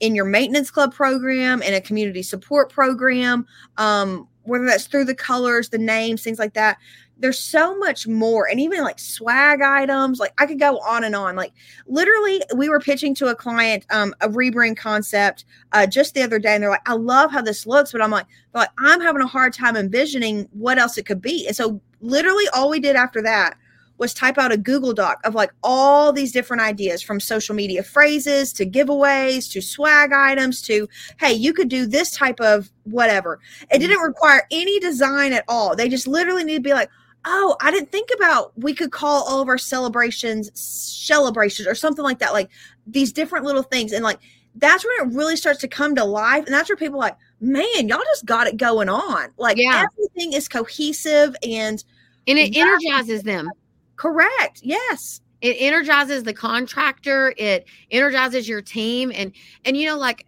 in 0.00 0.14
your 0.14 0.24
maintenance 0.24 0.70
club 0.70 0.92
program 0.92 1.62
and 1.62 1.74
a 1.74 1.80
community 1.80 2.22
support 2.22 2.70
program, 2.70 3.46
um, 3.76 4.26
whether 4.44 4.64
that's 4.64 4.86
through 4.86 5.04
the 5.04 5.14
colors, 5.14 5.68
the 5.68 5.78
names, 5.78 6.22
things 6.22 6.38
like 6.38 6.54
that. 6.54 6.78
There's 7.16 7.38
so 7.38 7.78
much 7.78 8.08
more, 8.08 8.48
and 8.48 8.58
even 8.58 8.82
like 8.82 8.98
swag 8.98 9.60
items. 9.62 10.18
Like 10.18 10.34
I 10.38 10.46
could 10.46 10.58
go 10.58 10.78
on 10.78 11.04
and 11.04 11.14
on. 11.14 11.36
Like 11.36 11.52
literally, 11.86 12.42
we 12.56 12.68
were 12.68 12.80
pitching 12.80 13.14
to 13.16 13.28
a 13.28 13.36
client 13.36 13.86
um, 13.90 14.14
a 14.20 14.28
rebrand 14.28 14.76
concept 14.76 15.44
uh, 15.72 15.86
just 15.86 16.14
the 16.14 16.22
other 16.22 16.40
day, 16.40 16.54
and 16.54 16.62
they're 16.62 16.70
like, 16.70 16.88
"I 16.88 16.94
love 16.94 17.30
how 17.30 17.40
this 17.40 17.66
looks," 17.66 17.92
but 17.92 18.02
I'm 18.02 18.10
like, 18.10 18.26
"But 18.52 18.72
I'm 18.78 19.00
having 19.00 19.22
a 19.22 19.26
hard 19.26 19.52
time 19.52 19.76
envisioning 19.76 20.48
what 20.52 20.78
else 20.78 20.98
it 20.98 21.06
could 21.06 21.22
be." 21.22 21.46
And 21.46 21.54
so, 21.54 21.80
literally, 22.00 22.46
all 22.52 22.68
we 22.68 22.80
did 22.80 22.96
after 22.96 23.22
that 23.22 23.56
was 23.98 24.12
type 24.12 24.38
out 24.38 24.52
a 24.52 24.56
Google 24.56 24.92
Doc 24.92 25.20
of 25.24 25.34
like 25.34 25.52
all 25.62 26.12
these 26.12 26.32
different 26.32 26.62
ideas 26.62 27.02
from 27.02 27.20
social 27.20 27.54
media 27.54 27.82
phrases 27.82 28.52
to 28.54 28.66
giveaways 28.66 29.50
to 29.52 29.60
swag 29.60 30.12
items 30.12 30.62
to, 30.62 30.88
hey, 31.18 31.32
you 31.32 31.52
could 31.52 31.68
do 31.68 31.86
this 31.86 32.10
type 32.10 32.40
of 32.40 32.70
whatever. 32.84 33.40
It 33.70 33.78
didn't 33.78 33.96
mm-hmm. 33.96 34.06
require 34.06 34.46
any 34.50 34.80
design 34.80 35.32
at 35.32 35.44
all. 35.48 35.76
They 35.76 35.88
just 35.88 36.06
literally 36.06 36.44
need 36.44 36.56
to 36.56 36.60
be 36.60 36.72
like, 36.72 36.90
oh, 37.24 37.56
I 37.60 37.70
didn't 37.70 37.90
think 37.90 38.10
about 38.14 38.52
we 38.58 38.74
could 38.74 38.90
call 38.90 39.24
all 39.24 39.40
of 39.40 39.48
our 39.48 39.58
celebrations 39.58 40.50
celebrations 40.54 41.68
or 41.68 41.74
something 41.74 42.04
like 42.04 42.18
that. 42.18 42.32
Like 42.32 42.50
these 42.86 43.12
different 43.12 43.44
little 43.44 43.62
things. 43.62 43.92
And 43.92 44.04
like 44.04 44.18
that's 44.56 44.84
when 44.84 45.08
it 45.08 45.16
really 45.16 45.36
starts 45.36 45.60
to 45.60 45.68
come 45.68 45.94
to 45.94 46.04
life. 46.04 46.44
And 46.44 46.54
that's 46.54 46.68
where 46.68 46.76
people 46.76 46.98
like, 46.98 47.16
man, 47.40 47.88
y'all 47.88 48.02
just 48.12 48.26
got 48.26 48.46
it 48.46 48.56
going 48.56 48.88
on. 48.88 49.30
Like 49.38 49.56
yeah. 49.56 49.84
everything 49.84 50.32
is 50.32 50.48
cohesive 50.48 51.34
and 51.42 51.82
and 52.26 52.38
it 52.38 52.56
energizes 52.56 53.22
them 53.22 53.50
Correct. 53.96 54.60
Yes. 54.62 55.20
It 55.40 55.56
energizes 55.58 56.22
the 56.22 56.32
contractor, 56.32 57.34
it 57.36 57.66
energizes 57.90 58.48
your 58.48 58.62
team 58.62 59.12
and 59.14 59.32
and 59.64 59.76
you 59.76 59.86
know 59.86 59.98
like 59.98 60.26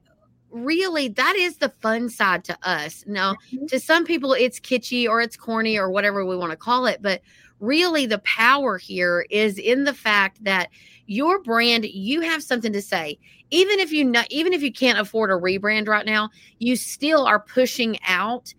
really 0.51 1.09
that 1.09 1.37
is 1.37 1.57
the 1.57 1.71
fun 1.81 2.09
side 2.09 2.45
to 2.45 2.59
us. 2.63 3.05
Now, 3.07 3.35
mm-hmm. 3.53 3.67
to 3.67 3.81
some 3.81 4.05
people 4.05 4.33
it's 4.35 4.61
kitschy 4.61 5.09
or 5.09 5.21
it's 5.21 5.37
corny 5.37 5.79
or 5.79 5.91
whatever 5.91 6.25
we 6.25 6.37
want 6.37 6.51
to 6.51 6.57
call 6.57 6.87
it, 6.87 7.01
but 7.01 7.23
really 7.61 8.07
the 8.07 8.19
power 8.19 8.79
here 8.79 9.27
is 9.31 9.59
in 9.59 9.85
the 9.85 9.95
fact 9.95 10.43
that 10.45 10.69
your 11.07 11.41
brand 11.43 11.85
you 11.85 12.21
have 12.21 12.43
something 12.43 12.73
to 12.73 12.83
say 12.83 13.19
even 13.51 13.79
if 13.79 13.93
you 13.93 14.05
not 14.05 14.27
even 14.31 14.53
if 14.53 14.63
you 14.63 14.73
can't 14.73 14.99
afford 14.99 15.31
a 15.31 15.35
rebrand 15.35 15.89
right 15.89 16.05
now 16.05 16.29
you 16.59 16.77
still 16.77 17.25
are 17.25 17.41
pushing 17.41 17.99
out 18.07 18.53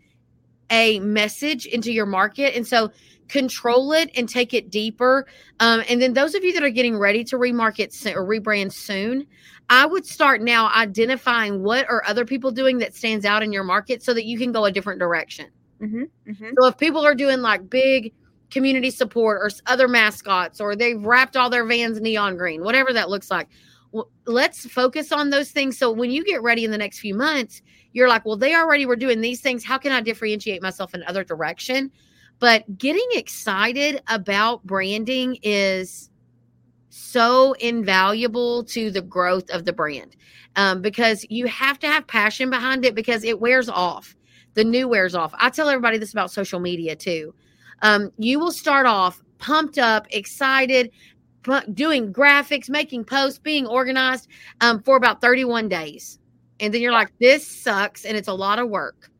a 0.71 0.99
message 1.01 1.65
into 1.65 1.91
your 1.91 2.05
market 2.05 2.55
and 2.55 2.65
so 2.65 2.89
control 3.27 3.93
it 3.93 4.09
and 4.15 4.27
take 4.27 4.53
it 4.53 4.69
deeper. 4.69 5.27
Um, 5.59 5.83
and 5.89 6.01
then 6.01 6.13
those 6.13 6.35
of 6.35 6.43
you 6.43 6.53
that 6.53 6.63
are 6.63 6.69
getting 6.69 6.97
ready 6.97 7.23
to 7.25 7.37
remarket 7.37 7.93
or 8.15 8.25
rebrand 8.25 8.73
soon, 8.73 9.27
I 9.69 9.85
would 9.85 10.05
start 10.05 10.41
now 10.41 10.71
identifying 10.73 11.63
what 11.63 11.89
are 11.89 12.03
other 12.05 12.25
people 12.25 12.51
doing 12.51 12.77
that 12.79 12.95
stands 12.95 13.25
out 13.25 13.43
in 13.43 13.51
your 13.51 13.63
market 13.63 14.01
so 14.03 14.13
that 14.13 14.25
you 14.25 14.37
can 14.37 14.51
go 14.51 14.65
a 14.65 14.71
different 14.71 14.99
direction. 14.99 15.47
Mm-hmm, 15.81 16.03
mm-hmm. 16.29 16.49
So 16.57 16.67
if 16.67 16.77
people 16.77 17.05
are 17.05 17.15
doing 17.15 17.41
like 17.41 17.69
big 17.69 18.13
community 18.49 18.91
support 18.91 19.39
or 19.41 19.49
other 19.65 19.87
mascots 19.87 20.61
or 20.61 20.75
they've 20.75 21.01
wrapped 21.03 21.35
all 21.35 21.49
their 21.49 21.65
vans 21.65 21.99
neon 21.99 22.37
green, 22.37 22.63
whatever 22.63 22.93
that 22.93 23.09
looks 23.09 23.29
like, 23.29 23.49
well, 23.91 24.09
let's 24.25 24.65
focus 24.69 25.11
on 25.11 25.29
those 25.29 25.51
things. 25.51 25.77
So 25.77 25.91
when 25.91 26.11
you 26.11 26.23
get 26.23 26.41
ready 26.41 26.63
in 26.63 26.71
the 26.71 26.77
next 26.77 26.99
few 26.99 27.15
months, 27.15 27.61
you're 27.93 28.09
like, 28.09 28.25
well, 28.25 28.37
they 28.37 28.55
already 28.55 28.85
were 28.85 28.95
doing 28.95 29.21
these 29.21 29.41
things. 29.41 29.63
How 29.63 29.77
can 29.77 29.91
I 29.91 30.01
differentiate 30.01 30.61
myself 30.61 30.93
in 30.93 31.03
other 31.03 31.23
direction? 31.23 31.91
But 32.39 32.77
getting 32.77 33.07
excited 33.13 34.01
about 34.07 34.63
branding 34.65 35.37
is 35.41 36.09
so 36.89 37.53
invaluable 37.53 38.63
to 38.65 38.91
the 38.91 39.01
growth 39.01 39.49
of 39.49 39.65
the 39.65 39.73
brand 39.73 40.15
um, 40.55 40.81
because 40.81 41.25
you 41.29 41.47
have 41.47 41.79
to 41.79 41.87
have 41.87 42.05
passion 42.07 42.49
behind 42.49 42.85
it 42.85 42.95
because 42.95 43.23
it 43.23 43.39
wears 43.39 43.69
off. 43.69 44.15
The 44.53 44.63
new 44.63 44.87
wears 44.87 45.15
off. 45.15 45.33
I 45.37 45.49
tell 45.49 45.69
everybody 45.69 45.97
this 45.97 46.13
about 46.13 46.31
social 46.31 46.59
media 46.59 46.95
too. 46.95 47.33
Um, 47.81 48.11
you 48.17 48.39
will 48.39 48.51
start 48.51 48.87
off 48.87 49.21
pumped 49.37 49.77
up, 49.77 50.07
excited, 50.09 50.91
doing 51.73 52.11
graphics, 52.11 52.69
making 52.69 53.05
posts, 53.05 53.39
being 53.39 53.67
organized 53.67 54.27
um, 54.61 54.81
for 54.81 54.97
about 54.97 55.21
31 55.21 55.69
days. 55.69 56.19
And 56.59 56.73
then 56.73 56.81
you're 56.81 56.91
like, 56.91 57.13
this 57.19 57.47
sucks 57.47 58.03
and 58.03 58.17
it's 58.17 58.27
a 58.27 58.33
lot 58.33 58.57
of 58.59 58.69
work 58.69 59.11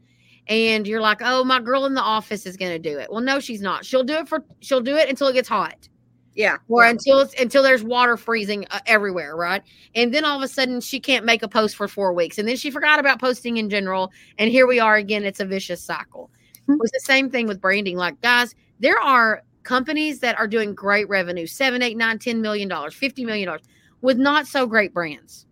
and 0.49 0.87
you're 0.87 1.01
like, 1.01 1.19
"Oh, 1.21 1.43
my 1.43 1.59
girl 1.59 1.85
in 1.85 1.93
the 1.93 2.01
office 2.01 2.45
is 2.45 2.57
going 2.57 2.71
to 2.71 2.79
do 2.79 2.97
it." 2.97 3.11
Well, 3.11 3.21
no, 3.21 3.39
she's 3.39 3.61
not. 3.61 3.85
She'll 3.85 4.03
do 4.03 4.15
it 4.15 4.27
for 4.27 4.43
she'll 4.59 4.81
do 4.81 4.95
it 4.95 5.09
until 5.09 5.27
it 5.27 5.33
gets 5.33 5.49
hot. 5.49 5.87
Yeah. 6.37 6.57
Or 6.67 6.83
yeah. 6.83 6.91
until 6.91 7.19
it's 7.19 7.33
until 7.39 7.63
there's 7.63 7.83
water 7.83 8.15
freezing 8.15 8.65
uh, 8.69 8.79
everywhere, 8.85 9.35
right? 9.35 9.63
And 9.95 10.13
then 10.13 10.23
all 10.23 10.37
of 10.37 10.43
a 10.43 10.47
sudden 10.47 10.81
she 10.81 10.99
can't 10.99 11.25
make 11.25 11.41
a 11.41 11.47
post 11.47 11.75
for 11.75 11.87
4 11.87 12.13
weeks 12.13 12.37
and 12.37 12.47
then 12.47 12.55
she 12.57 12.69
forgot 12.69 12.99
about 12.99 13.19
posting 13.19 13.57
in 13.57 13.71
general 13.71 14.11
and 14.37 14.51
here 14.51 14.67
we 14.67 14.79
are 14.79 14.95
again 14.97 15.23
it's 15.23 15.39
a 15.39 15.45
vicious 15.45 15.83
cycle. 15.83 16.29
Mm-hmm. 16.69 16.79
It's 16.83 16.91
the 16.91 17.11
same 17.11 17.31
thing 17.31 17.47
with 17.47 17.59
branding 17.59 17.97
like 17.97 18.21
guys, 18.21 18.53
there 18.79 18.99
are 18.99 19.41
companies 19.63 20.19
that 20.19 20.37
are 20.37 20.47
doing 20.47 20.75
great 20.75 21.09
revenue, 21.09 21.47
seven, 21.47 21.81
eight, 21.81 21.97
nine, 21.97 22.19
ten 22.19 22.39
million 22.39 22.69
dollars, 22.69 22.93
fifty 22.93 23.25
million 23.25 23.47
dollars 23.47 23.63
with 24.01 24.17
not 24.17 24.45
so 24.45 24.67
great 24.67 24.93
brands. 24.93 25.47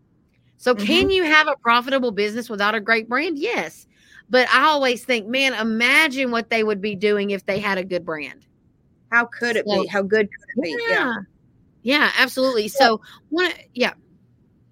So, 0.57 0.73
mm-hmm. 0.73 0.85
can 0.85 1.09
you 1.09 1.23
have 1.23 1.47
a 1.47 1.55
profitable 1.57 2.11
business 2.11 2.47
without 2.47 2.75
a 2.75 2.79
great 2.79 3.09
brand? 3.09 3.39
Yes. 3.39 3.87
But 4.29 4.49
I 4.49 4.65
always 4.65 5.03
think, 5.05 5.27
man, 5.27 5.53
imagine 5.53 6.31
what 6.31 6.49
they 6.49 6.63
would 6.63 6.81
be 6.81 6.95
doing 6.95 7.31
if 7.31 7.45
they 7.45 7.59
had 7.59 7.77
a 7.77 7.83
good 7.83 8.05
brand. 8.05 8.45
How 9.11 9.25
could 9.25 9.55
it 9.55 9.65
so, 9.67 9.81
be? 9.83 9.87
How 9.87 10.01
good 10.01 10.27
could 10.29 10.49
it 10.57 10.63
be? 10.63 10.85
Yeah. 10.89 11.15
Yeah, 11.83 12.11
absolutely. 12.17 12.67
So, 12.67 12.99
one, 13.29 13.51
yeah. 13.75 13.93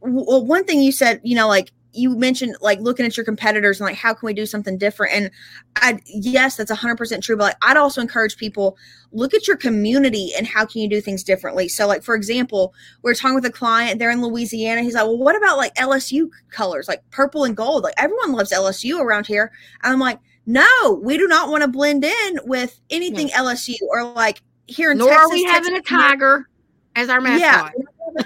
Well, 0.01 0.43
one 0.43 0.65
thing 0.65 0.81
you 0.81 0.91
said, 0.91 1.21
you 1.23 1.35
know, 1.35 1.47
like 1.47 1.71
you 1.93 2.15
mentioned 2.15 2.55
like 2.61 2.79
looking 2.79 3.05
at 3.05 3.15
your 3.15 3.25
competitors 3.25 3.79
and 3.79 3.87
like 3.87 3.95
how 3.95 4.13
can 4.13 4.25
we 4.25 4.33
do 4.33 4.45
something 4.45 4.77
different? 4.77 5.13
And 5.13 5.31
i 5.77 5.99
yes 6.05 6.55
that's 6.55 6.71
100% 6.71 7.21
true 7.21 7.35
but 7.35 7.43
like, 7.43 7.57
i'd 7.63 7.77
also 7.77 8.01
encourage 8.01 8.37
people 8.37 8.77
look 9.11 9.33
at 9.33 9.47
your 9.47 9.57
community 9.57 10.31
and 10.37 10.47
how 10.47 10.65
can 10.65 10.81
you 10.81 10.89
do 10.89 11.01
things 11.01 11.23
differently? 11.23 11.67
So 11.67 11.87
like 11.87 12.03
for 12.03 12.15
example 12.15 12.73
we 13.01 13.11
are 13.11 13.15
talking 13.15 13.35
with 13.35 13.45
a 13.45 13.51
client 13.51 13.99
they're 13.99 14.11
in 14.11 14.21
louisiana 14.21 14.81
he's 14.81 14.95
like 14.95 15.05
well 15.05 15.17
what 15.17 15.35
about 15.35 15.57
like 15.57 15.73
lsu 15.75 16.29
colors 16.49 16.87
like 16.87 17.07
purple 17.11 17.43
and 17.43 17.55
gold? 17.55 17.83
Like 17.83 17.95
everyone 17.97 18.33
loves 18.33 18.51
lsu 18.51 18.99
around 18.99 19.27
here. 19.27 19.51
And 19.83 19.93
i'm 19.93 19.99
like 19.99 20.19
no 20.45 20.99
we 21.03 21.17
do 21.17 21.27
not 21.27 21.49
want 21.49 21.63
to 21.63 21.67
blend 21.67 22.03
in 22.03 22.39
with 22.43 22.79
anything 22.89 23.29
lsu 23.29 23.75
or 23.89 24.03
like 24.13 24.41
here 24.67 24.91
in 24.91 24.97
Nor 24.97 25.09
texas 25.09 25.25
are 25.25 25.33
we 25.33 25.45
Texas, 25.45 25.67
having 25.67 25.79
a 25.79 25.81
tiger 25.81 26.49
as 26.95 27.09
our 27.09 27.21
mascot. 27.21 27.71
Yeah 27.75 27.83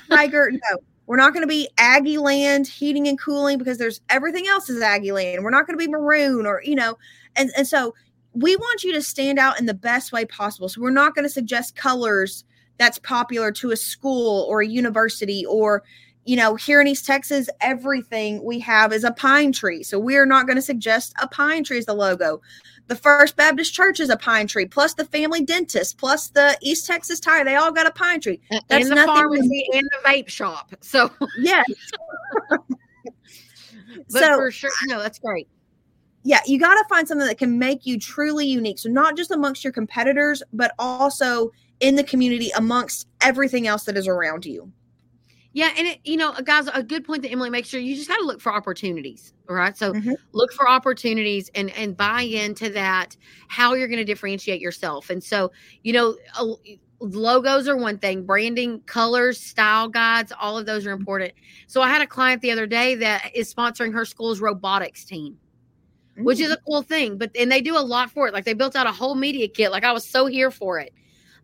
tiger 0.09 0.51
no 0.71 0.77
we're 1.07 1.17
not 1.17 1.33
going 1.33 1.43
to 1.43 1.47
be 1.47 1.69
Aggie 1.77 2.17
land 2.17 2.67
heating 2.67 3.07
and 3.07 3.19
cooling 3.19 3.57
because 3.57 3.77
there's 3.77 4.01
everything 4.09 4.45
else 4.47 4.69
is 4.69 4.81
Aggie 4.81 5.13
land. 5.13 5.43
We're 5.43 5.49
not 5.49 5.65
going 5.65 5.79
to 5.79 5.83
be 5.83 5.89
maroon 5.89 6.45
or, 6.45 6.61
you 6.63 6.75
know, 6.75 6.97
and, 7.35 7.49
and 7.57 7.65
so 7.65 7.95
we 8.33 8.55
want 8.55 8.83
you 8.83 8.93
to 8.93 9.01
stand 9.01 9.39
out 9.39 9.59
in 9.59 9.65
the 9.65 9.73
best 9.73 10.11
way 10.11 10.25
possible. 10.25 10.69
So 10.69 10.81
we're 10.81 10.91
not 10.91 11.15
going 11.15 11.23
to 11.23 11.29
suggest 11.29 11.75
colors 11.75 12.43
that's 12.77 12.99
popular 12.99 13.51
to 13.53 13.71
a 13.71 13.75
school 13.77 14.45
or 14.49 14.61
a 14.61 14.67
university 14.67 15.45
or, 15.45 15.81
you 16.25 16.35
know, 16.35 16.55
here 16.55 16.81
in 16.81 16.87
East 16.87 17.05
Texas, 17.05 17.49
everything 17.61 18.43
we 18.43 18.59
have 18.59 18.91
is 18.91 19.05
a 19.05 19.11
pine 19.11 19.53
tree. 19.53 19.81
So 19.83 19.97
we're 19.97 20.25
not 20.25 20.45
going 20.45 20.57
to 20.57 20.61
suggest 20.61 21.13
a 21.21 21.27
pine 21.27 21.63
tree 21.63 21.77
as 21.77 21.85
the 21.85 21.93
logo 21.93 22.41
the 22.87 22.95
First 22.95 23.35
Baptist 23.35 23.73
Church 23.73 23.99
is 23.99 24.09
a 24.09 24.17
pine 24.17 24.47
tree, 24.47 24.65
plus 24.65 24.93
the 24.93 25.05
family 25.05 25.43
dentist, 25.43 25.97
plus 25.97 26.29
the 26.29 26.57
East 26.61 26.87
Texas 26.87 27.19
Tire. 27.19 27.43
They 27.43 27.55
all 27.55 27.71
got 27.71 27.87
a 27.87 27.91
pine 27.91 28.21
tree. 28.21 28.39
That's 28.49 28.65
and 28.71 28.91
the 28.91 28.95
nothing 28.95 29.13
pharmacy 29.13 29.67
and 29.73 29.83
the 29.91 30.09
vape 30.09 30.29
shop. 30.29 30.73
So 30.81 31.11
yes. 31.39 31.65
so 34.09 34.35
for 34.35 34.51
sure, 34.51 34.71
no, 34.85 34.99
that's 34.99 35.19
great. 35.19 35.47
Yeah, 36.23 36.41
you 36.45 36.59
got 36.59 36.75
to 36.75 36.83
find 36.89 37.07
something 37.07 37.27
that 37.27 37.37
can 37.37 37.57
make 37.57 37.85
you 37.85 37.99
truly 37.99 38.45
unique. 38.47 38.79
So 38.79 38.89
not 38.89 39.15
just 39.15 39.31
amongst 39.31 39.63
your 39.63 39.73
competitors, 39.73 40.43
but 40.51 40.73
also 40.77 41.51
in 41.79 41.95
the 41.95 42.03
community 42.03 42.49
amongst 42.55 43.07
everything 43.21 43.67
else 43.67 43.83
that 43.83 43.97
is 43.97 44.07
around 44.07 44.45
you. 44.45 44.71
Yeah, 45.53 45.71
and 45.75 45.87
it, 45.87 45.99
you 46.03 46.17
know, 46.17 46.33
guys, 46.43 46.67
a 46.71 46.83
good 46.83 47.03
point 47.03 47.23
that 47.23 47.31
Emily 47.31 47.49
makes 47.49 47.69
sure 47.69 47.79
you 47.79 47.95
just 47.95 48.07
got 48.07 48.17
to 48.17 48.25
look 48.25 48.39
for 48.39 48.53
opportunities, 48.53 49.33
right? 49.49 49.75
So 49.75 49.93
mm-hmm. 49.93 50.13
look 50.33 50.53
for 50.53 50.69
opportunities 50.69 51.49
and 51.55 51.71
and 51.71 51.97
buy 51.97 52.21
into 52.21 52.69
that 52.71 53.17
how 53.47 53.73
you're 53.73 53.87
going 53.87 53.97
to 53.97 54.05
differentiate 54.05 54.61
yourself. 54.61 55.09
And 55.09 55.23
so, 55.23 55.51
you 55.83 55.93
know, 55.93 56.15
logos 56.99 57.67
are 57.67 57.77
one 57.77 57.97
thing, 57.97 58.23
branding, 58.23 58.81
colors, 58.81 59.39
style 59.39 59.87
guides, 59.87 60.31
all 60.39 60.57
of 60.57 60.65
those 60.65 60.85
are 60.85 60.91
important. 60.91 61.33
So 61.67 61.81
I 61.81 61.89
had 61.89 62.01
a 62.01 62.07
client 62.07 62.41
the 62.41 62.51
other 62.51 62.67
day 62.67 62.95
that 62.95 63.31
is 63.33 63.51
sponsoring 63.51 63.93
her 63.93 64.05
school's 64.05 64.39
robotics 64.39 65.05
team. 65.05 65.37
Mm-hmm. 66.13 66.23
Which 66.23 66.39
is 66.39 66.49
mm. 66.49 66.55
a 66.55 66.57
cool 66.65 66.81
thing, 66.81 67.17
but 67.19 67.29
and 67.37 67.51
they 67.51 67.61
do 67.61 67.77
a 67.77 67.79
lot 67.79 68.09
for 68.09 68.27
it. 68.27 68.33
Like 68.33 68.43
they 68.43 68.55
built 68.55 68.75
out 68.75 68.87
a 68.87 68.91
whole 68.91 69.13
media 69.13 69.47
kit. 69.47 69.71
Like 69.71 69.83
I 69.83 69.91
was 69.91 70.03
so 70.03 70.25
here 70.25 70.49
for 70.49 70.79
it. 70.79 70.91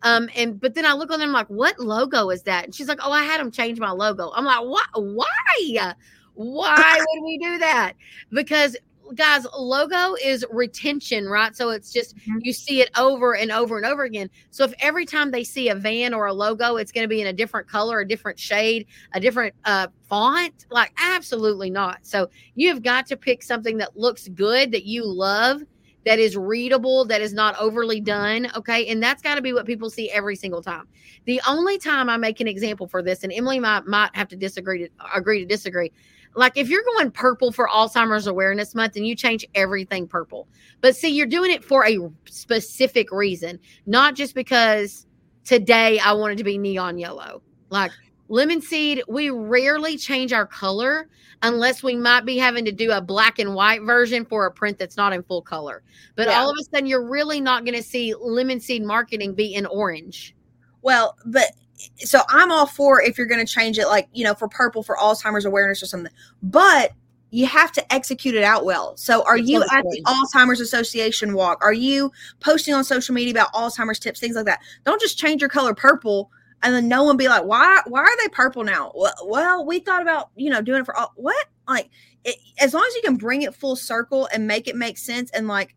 Um, 0.04 0.30
and 0.36 0.60
but 0.60 0.76
then 0.76 0.86
I 0.86 0.94
look 0.94 1.12
on 1.12 1.20
them 1.20 1.32
like, 1.32 1.48
what 1.48 1.80
logo 1.80 2.30
is 2.30 2.44
that? 2.44 2.66
And 2.66 2.76
she's 2.76 2.88
like, 2.88 3.00
oh, 3.04 3.12
I 3.12 3.24
had 3.24 3.40
them 3.40 3.52
change 3.52 3.80
my 3.80 3.92
logo. 3.92 4.32
I'm 4.36 4.46
like, 4.46 4.64
what? 4.64 4.88
Why? 4.96 5.94
Why 6.36 6.98
would 7.00 7.24
we 7.24 7.38
do 7.38 7.58
that? 7.60 7.94
Because 8.32 8.76
guys, 9.16 9.46
logo 9.58 10.16
is 10.16 10.46
retention, 10.52 11.28
right? 11.28 11.56
So 11.56 11.70
it's 11.70 11.92
just 11.92 12.18
mm-hmm. 12.18 12.40
you 12.42 12.54
see 12.54 12.82
it 12.82 12.90
over 12.98 13.36
and 13.36 13.52
over 13.52 13.78
and 13.78 13.86
over 13.86 14.04
again. 14.04 14.30
So 14.52 14.64
if 14.64 14.74
every 14.80 15.06
time 15.06 15.32
they 15.32 15.44
see 15.44 15.70
a 15.70 15.76
van 15.76 16.14
or 16.14 16.28
a 16.28 16.34
logo, 16.34 16.78
it's 16.78 16.92
going 16.92 17.04
to 17.04 17.10
be 17.10 17.22
in 17.22 17.28
a 17.28 17.34
different 17.34 17.68
color, 17.68 18.00
a 18.00 18.08
different 18.08 18.40
shade, 18.40 18.88
a 19.14 19.20
different 19.20 19.54
uh, 19.66 19.88
font, 20.10 20.66
like 20.70 20.92
absolutely 20.98 21.70
not. 21.70 22.00
So 22.02 22.30
you 22.56 22.70
have 22.70 22.84
got 22.84 23.06
to 23.08 23.18
pick 23.18 23.44
something 23.44 23.78
that 23.78 23.98
looks 23.98 24.28
good 24.30 24.72
that 24.72 24.86
you 24.86 25.06
love 25.06 25.62
that 26.06 26.20
is 26.20 26.36
readable, 26.36 27.06
that 27.06 27.22
is 27.22 27.34
not 27.34 27.58
overly 27.60 27.98
mm-hmm. 27.98 28.06
done. 28.06 28.52
Okay. 28.56 28.88
And 28.88 29.02
that's 29.02 29.22
got 29.22 29.36
to 29.36 29.42
be 29.42 29.54
what 29.54 29.66
people 29.66 29.90
see 29.90 30.10
every 30.12 30.36
single 30.36 30.62
time. 30.62 30.88
The 31.26 31.42
only 31.48 31.78
time 31.78 32.10
I 32.10 32.18
make 32.18 32.40
an 32.40 32.48
example 32.48 32.88
for 32.88 33.02
this, 33.02 33.24
and 33.24 33.32
Emily 33.32 33.60
might, 33.60 33.86
might 33.86 34.16
have 34.16 34.28
to 34.30 34.36
disagree 34.36 34.80
to 34.80 34.90
agree 35.16 35.40
to 35.40 35.46
disagree. 35.46 35.92
Like 36.36 36.58
if 36.58 36.68
you're 36.68 36.84
going 36.96 37.12
purple 37.12 37.52
for 37.52 37.68
Alzheimer's 37.68 38.28
Awareness 38.28 38.74
Month 38.74 38.96
and 38.96 39.06
you 39.06 39.16
change 39.16 39.46
everything 39.54 40.08
purple, 40.08 40.48
but 40.82 40.96
see, 40.96 41.10
you're 41.10 41.28
doing 41.28 41.52
it 41.52 41.64
for 41.64 41.86
a 41.86 42.00
specific 42.26 43.12
reason, 43.12 43.60
not 43.86 44.16
just 44.16 44.34
because 44.34 45.06
today 45.46 46.00
I 46.00 46.14
wanted 46.14 46.40
to 46.40 46.44
be 46.44 46.58
neon 46.58 46.98
yellow. 46.98 47.42
Like 47.70 47.92
lemon 48.34 48.62
seed, 48.62 49.04
we 49.08 49.30
rarely 49.30 49.96
change 49.96 50.34
our 50.34 50.48
color 50.48 51.08
unless 51.44 51.84
we 51.84 51.96
might 51.96 52.26
be 52.26 52.36
having 52.36 52.66
to 52.66 52.72
do 52.72 52.92
a 52.92 53.00
black 53.00 53.38
and 53.38 53.54
white 53.54 53.84
version 53.84 54.26
for 54.26 54.48
a 54.48 54.52
print 54.52 54.80
that's 54.80 54.98
not 54.98 55.14
in 55.14 55.22
full 55.22 55.44
color. 55.44 55.84
But 56.16 56.28
yeah. 56.28 56.40
all 56.40 56.50
of 56.50 56.56
a 56.60 56.64
sudden, 56.64 56.88
you're 56.88 57.08
really 57.08 57.40
not 57.40 57.64
going 57.64 57.78
to 57.78 57.84
see 57.84 58.16
lemon 58.20 58.60
seed 58.60 58.84
marketing 58.84 59.36
be 59.36 59.54
in 59.54 59.68
orange. 59.68 60.36
Well, 60.82 61.16
but 61.26 61.52
so 61.98 62.22
I'm 62.28 62.52
all 62.52 62.66
for 62.66 63.02
if 63.02 63.20
you're 63.20 63.28
going 63.28 63.46
to 63.46 63.52
change 63.52 63.78
it, 63.78 63.86
like, 63.86 64.10
you 64.14 64.24
know, 64.24 64.34
for 64.34 64.48
purple 64.48 64.82
for 64.82 64.96
Alzheimer's 64.96 65.46
awareness 65.46 65.84
or 65.84 65.86
something. 65.86 66.12
But 66.42 66.94
you 67.30 67.46
have 67.46 67.72
to 67.74 67.94
execute 67.94 68.34
it 68.34 68.44
out 68.44 68.66
well. 68.66 68.98
So, 68.98 69.24
are 69.26 69.38
you 69.38 69.62
at 69.64 69.84
the 69.84 70.04
Alzheimer's 70.06 70.60
Association 70.60 71.34
walk? 71.36 71.64
Are 71.64 71.74
you 71.74 72.12
posting 72.40 72.74
on 72.74 72.84
social 72.84 73.14
media 73.14 73.32
about 73.32 73.54
Alzheimer's 73.54 74.00
tips, 74.00 74.20
things 74.20 74.36
like 74.36 74.46
that? 74.46 74.62
Don't 74.86 75.02
just 75.02 75.20
change 75.20 75.42
your 75.42 75.50
color 75.50 75.74
purple 75.76 76.32
and 76.64 76.74
then 76.74 76.88
no 76.88 77.04
one 77.04 77.18
be 77.18 77.28
like, 77.28 77.44
why, 77.44 77.82
why 77.88 78.00
are 78.00 78.18
they 78.18 78.30
purple 78.30 78.64
now? 78.64 78.92
Well, 79.26 79.66
we 79.66 79.80
thought 79.80 80.02
about, 80.02 80.30
you 80.36 80.50
know, 80.50 80.62
doing 80.62 80.82
it 80.82 80.86
for 80.86 80.96
all, 80.96 81.12
what? 81.16 81.46
Like, 81.68 81.90
it, 82.24 82.38
as 82.60 82.74
long 82.74 82.86
as 82.88 82.96
you 82.96 83.02
can 83.04 83.18
bring 83.18 83.42
it 83.42 83.54
full 83.54 83.76
circle 83.76 84.28
and 84.34 84.48
make 84.48 84.68
it 84.68 84.76
make 84.76 84.98
sense 84.98 85.30
and 85.32 85.48
like 85.48 85.76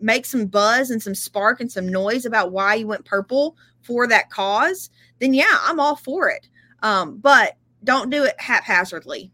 make 0.00 0.24
some 0.24 0.46
buzz 0.46 0.90
and 0.90 1.02
some 1.02 1.14
spark 1.14 1.60
and 1.60 1.70
some 1.70 1.88
noise 1.88 2.24
about 2.24 2.52
why 2.52 2.74
you 2.74 2.86
went 2.86 3.04
purple 3.04 3.56
for 3.82 4.06
that 4.06 4.30
cause, 4.30 4.90
then 5.18 5.34
yeah, 5.34 5.58
I'm 5.62 5.80
all 5.80 5.96
for 5.96 6.28
it. 6.30 6.48
Um, 6.82 7.18
but 7.18 7.56
don't 7.82 8.10
do 8.10 8.24
it 8.24 8.40
haphazardly. 8.40 9.32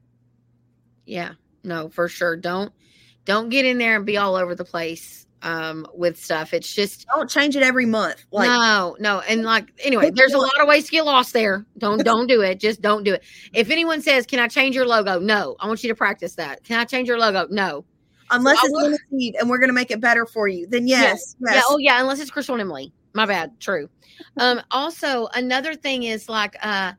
Yeah, 1.04 1.32
no, 1.64 1.90
for 1.90 2.08
sure. 2.08 2.36
Don't 2.36 2.72
don't 3.24 3.50
get 3.50 3.66
in 3.66 3.78
there 3.78 3.96
and 3.96 4.06
be 4.06 4.16
all 4.16 4.36
over 4.36 4.54
the 4.54 4.64
place 4.64 5.26
um, 5.42 5.86
with 5.94 6.22
stuff. 6.22 6.54
It's 6.54 6.72
just 6.72 7.06
don't 7.14 7.28
change 7.28 7.56
it 7.56 7.62
every 7.62 7.86
month. 7.86 8.24
Like, 8.30 8.48
no, 8.48 8.96
no, 9.00 9.20
and 9.20 9.42
like 9.42 9.68
anyway, 9.84 10.10
there's 10.10 10.32
a 10.32 10.38
lot 10.38 10.60
of 10.60 10.68
ways 10.68 10.84
to 10.86 10.90
get 10.90 11.04
lost 11.04 11.32
there. 11.32 11.66
Don't 11.78 12.04
don't 12.04 12.26
do 12.26 12.40
it. 12.40 12.60
Just 12.60 12.80
don't 12.80 13.04
do 13.04 13.14
it. 13.14 13.22
If 13.52 13.70
anyone 13.70 14.00
says, 14.00 14.26
"Can 14.26 14.38
I 14.38 14.48
change 14.48 14.74
your 14.74 14.86
logo?" 14.86 15.18
No, 15.18 15.56
I 15.60 15.66
want 15.66 15.82
you 15.82 15.88
to 15.88 15.94
practice 15.94 16.34
that. 16.36 16.64
Can 16.64 16.78
I 16.78 16.84
change 16.84 17.08
your 17.08 17.18
logo? 17.18 17.46
No, 17.50 17.84
unless 18.30 18.60
so 18.60 18.66
it's 18.66 18.74
limited 19.10 19.36
and 19.40 19.50
we're 19.50 19.58
going 19.58 19.68
to 19.68 19.74
make 19.74 19.90
it 19.90 20.00
better 20.00 20.26
for 20.26 20.48
you. 20.48 20.66
Then 20.66 20.86
yes, 20.86 21.02
yes, 21.02 21.36
yes. 21.40 21.54
yeah, 21.56 21.62
oh 21.66 21.78
yeah, 21.78 22.00
unless 22.00 22.20
it's 22.20 22.30
Crystal 22.30 22.54
and 22.54 22.62
Emily. 22.62 22.92
My 23.14 23.26
bad. 23.26 23.60
True. 23.60 23.88
um, 24.38 24.62
also, 24.70 25.28
another 25.34 25.74
thing 25.74 26.04
is 26.04 26.28
like, 26.28 26.56
uh, 26.62 26.92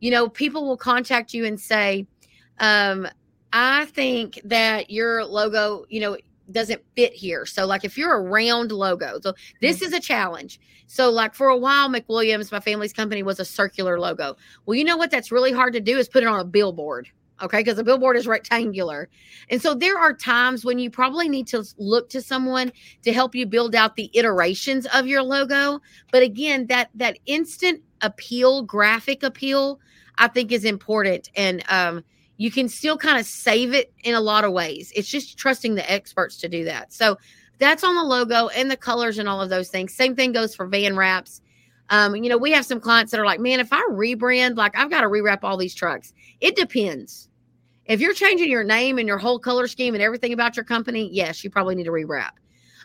you 0.00 0.10
know, 0.10 0.28
people 0.28 0.66
will 0.66 0.76
contact 0.76 1.32
you 1.32 1.44
and 1.44 1.60
say, 1.60 2.06
um, 2.58 3.06
I 3.52 3.86
think 3.86 4.40
that 4.44 4.90
your 4.90 5.24
logo, 5.24 5.84
you 5.88 6.00
know, 6.00 6.16
doesn't 6.52 6.82
fit 6.96 7.12
here. 7.12 7.46
So, 7.46 7.66
like 7.66 7.84
if 7.84 7.96
you're 7.96 8.14
a 8.14 8.20
round 8.20 8.72
logo, 8.72 9.18
so 9.22 9.34
this 9.60 9.76
mm-hmm. 9.76 9.86
is 9.86 9.92
a 9.92 10.00
challenge. 10.00 10.60
So, 10.86 11.10
like 11.10 11.34
for 11.34 11.48
a 11.48 11.56
while, 11.56 11.88
McWilliams, 11.88 12.52
my 12.52 12.60
family's 12.60 12.92
company, 12.92 13.22
was 13.22 13.40
a 13.40 13.44
circular 13.44 13.98
logo. 14.00 14.36
Well, 14.66 14.76
you 14.76 14.84
know 14.84 14.96
what? 14.96 15.10
That's 15.10 15.30
really 15.30 15.52
hard 15.52 15.72
to 15.74 15.80
do 15.80 15.98
is 15.98 16.08
put 16.08 16.22
it 16.22 16.28
on 16.28 16.40
a 16.40 16.44
billboard. 16.44 17.08
Okay, 17.42 17.60
because 17.60 17.78
a 17.78 17.84
billboard 17.84 18.16
is 18.16 18.26
rectangular. 18.26 19.08
And 19.48 19.62
so 19.62 19.74
there 19.74 19.98
are 19.98 20.12
times 20.12 20.62
when 20.62 20.78
you 20.78 20.90
probably 20.90 21.26
need 21.26 21.46
to 21.48 21.64
look 21.78 22.10
to 22.10 22.20
someone 22.20 22.70
to 23.02 23.12
help 23.14 23.34
you 23.34 23.46
build 23.46 23.74
out 23.74 23.96
the 23.96 24.10
iterations 24.12 24.86
of 24.92 25.06
your 25.06 25.22
logo. 25.22 25.80
But 26.12 26.22
again, 26.22 26.66
that 26.66 26.90
that 26.94 27.18
instant 27.24 27.82
appeal, 28.02 28.62
graphic 28.62 29.22
appeal, 29.22 29.80
I 30.18 30.28
think 30.28 30.52
is 30.52 30.64
important. 30.64 31.30
And 31.34 31.64
um, 31.68 32.04
you 32.40 32.50
can 32.50 32.70
still 32.70 32.96
kind 32.96 33.18
of 33.18 33.26
save 33.26 33.74
it 33.74 33.92
in 34.02 34.14
a 34.14 34.20
lot 34.20 34.44
of 34.44 34.52
ways. 34.52 34.90
It's 34.96 35.10
just 35.10 35.36
trusting 35.36 35.74
the 35.74 35.92
experts 35.92 36.38
to 36.38 36.48
do 36.48 36.64
that. 36.64 36.90
So 36.90 37.18
that's 37.58 37.84
on 37.84 37.94
the 37.94 38.02
logo 38.02 38.48
and 38.48 38.70
the 38.70 38.78
colors 38.78 39.18
and 39.18 39.28
all 39.28 39.42
of 39.42 39.50
those 39.50 39.68
things. 39.68 39.92
Same 39.92 40.16
thing 40.16 40.32
goes 40.32 40.54
for 40.54 40.64
van 40.64 40.96
wraps. 40.96 41.42
Um, 41.90 42.16
you 42.16 42.30
know, 42.30 42.38
we 42.38 42.50
have 42.52 42.64
some 42.64 42.80
clients 42.80 43.12
that 43.12 43.20
are 43.20 43.26
like, 43.26 43.40
man, 43.40 43.60
if 43.60 43.74
I 43.74 43.86
rebrand, 43.90 44.56
like 44.56 44.74
I've 44.74 44.88
got 44.88 45.02
to 45.02 45.08
rewrap 45.08 45.40
all 45.42 45.58
these 45.58 45.74
trucks. 45.74 46.14
It 46.40 46.56
depends. 46.56 47.28
If 47.84 48.00
you're 48.00 48.14
changing 48.14 48.50
your 48.50 48.64
name 48.64 48.96
and 48.96 49.06
your 49.06 49.18
whole 49.18 49.38
color 49.38 49.68
scheme 49.68 49.92
and 49.92 50.02
everything 50.02 50.32
about 50.32 50.56
your 50.56 50.64
company, 50.64 51.10
yes, 51.12 51.44
you 51.44 51.50
probably 51.50 51.74
need 51.74 51.84
to 51.84 51.90
rewrap. 51.90 52.30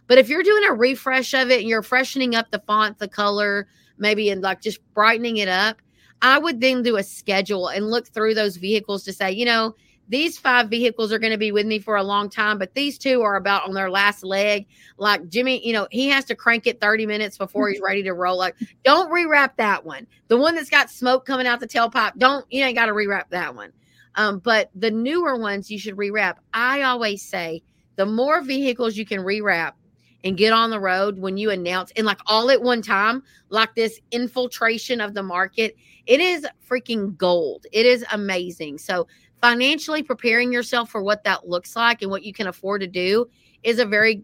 But 0.08 0.18
if 0.18 0.28
you're 0.28 0.44
doing 0.44 0.66
a 0.68 0.74
refresh 0.74 1.34
of 1.34 1.50
it 1.50 1.62
and 1.62 1.70
you're 1.70 1.82
freshening 1.82 2.36
up 2.36 2.52
the 2.52 2.62
font, 2.68 3.00
the 3.00 3.08
color, 3.08 3.70
maybe 3.98 4.30
and 4.32 4.42
like 4.42 4.60
just 4.60 4.82
brightening 4.94 5.38
it 5.38 5.48
up, 5.48 5.78
I 6.22 6.40
would 6.40 6.62
then 6.62 6.84
do 6.84 6.98
a 6.98 7.04
schedule 7.04 7.68
and 7.68 7.90
look 7.90 8.08
through 8.08 8.34
those 8.34 8.58
vehicles 8.58 9.04
to 9.04 9.14
say, 9.14 9.32
you 9.32 9.46
know, 9.46 9.76
these 10.08 10.38
five 10.38 10.70
vehicles 10.70 11.12
are 11.12 11.20
going 11.20 11.32
to 11.32 11.38
be 11.38 11.52
with 11.52 11.66
me 11.66 11.80
for 11.80 11.96
a 11.96 12.04
long 12.04 12.30
time, 12.30 12.58
but 12.60 12.74
these 12.76 12.98
two 12.98 13.22
are 13.22 13.36
about 13.36 13.68
on 13.68 13.74
their 13.74 13.90
last 13.90 14.24
leg. 14.24 14.68
Like 14.98 15.28
Jimmy, 15.30 15.66
you 15.66 15.74
know, 15.74 15.88
he 15.92 16.08
has 16.10 16.26
to 16.26 16.36
crank 16.36 16.68
it 16.68 16.80
30 16.80 17.06
minutes 17.06 17.38
before 17.38 17.70
he's 17.70 17.82
ready 17.82 18.04
to 18.04 18.14
roll. 18.14 18.38
Like, 18.38 18.56
don't 18.84 19.12
rewrap 19.12 19.56
that 19.58 19.86
one. 19.86 20.06
The 20.28 20.38
one 20.38 20.56
that's 20.56 20.70
got 20.70 20.90
smoke 20.90 21.26
coming 21.26 21.48
out 21.48 21.60
the 21.60 21.68
tailpipe, 21.68 22.18
don't, 22.18 22.46
you 22.52 22.64
ain't 22.64 22.78
got 22.78 22.86
to 22.86 22.94
rewrap 22.94 23.30
that 23.30 23.56
one. 23.56 23.72
Um, 24.16 24.40
but 24.40 24.70
the 24.76 24.92
newer 24.92 25.38
ones 25.38 25.70
you 25.70 25.80
should 25.80 25.98
rewrap. 25.98 26.36
I 26.54 26.84
always 26.84 27.22
say 27.22 27.64
the 27.96 28.06
more 28.06 28.42
vehicles 28.42 28.96
you 28.96 29.06
can 29.06 29.22
rewrap 29.22 29.74
and 30.26 30.36
get 30.36 30.52
on 30.52 30.72
the 30.72 30.80
road 30.80 31.20
when 31.20 31.38
you 31.38 31.52
announce 31.52 31.92
and 31.96 32.06
like 32.06 32.20
all 32.26 32.50
at 32.50 32.62
one 32.62 32.82
time, 32.82 33.24
like 33.50 33.76
this 33.76 34.00
infiltration 34.12 35.00
of 35.00 35.14
the 35.14 35.22
market, 35.22 35.78
it 36.08 36.20
is 36.20 36.48
freaking 36.68 37.16
gold. 37.16 37.68
It 37.72 37.86
is 37.86 38.04
amazing. 38.12 38.80
So 38.80 39.08
financially 39.40 40.02
preparing 40.02 40.52
yourself 40.52 40.90
for 40.90 41.04
what 41.04 41.24
that 41.24 41.48
looks 41.48 41.76
like 41.76 42.02
and 42.02 42.10
what 42.10 42.24
you 42.24 42.34
can 42.34 42.48
afford 42.48 42.82
to 42.82 42.88
do 42.88 43.30
is 43.62 43.78
a 43.78 43.86
very 43.86 44.24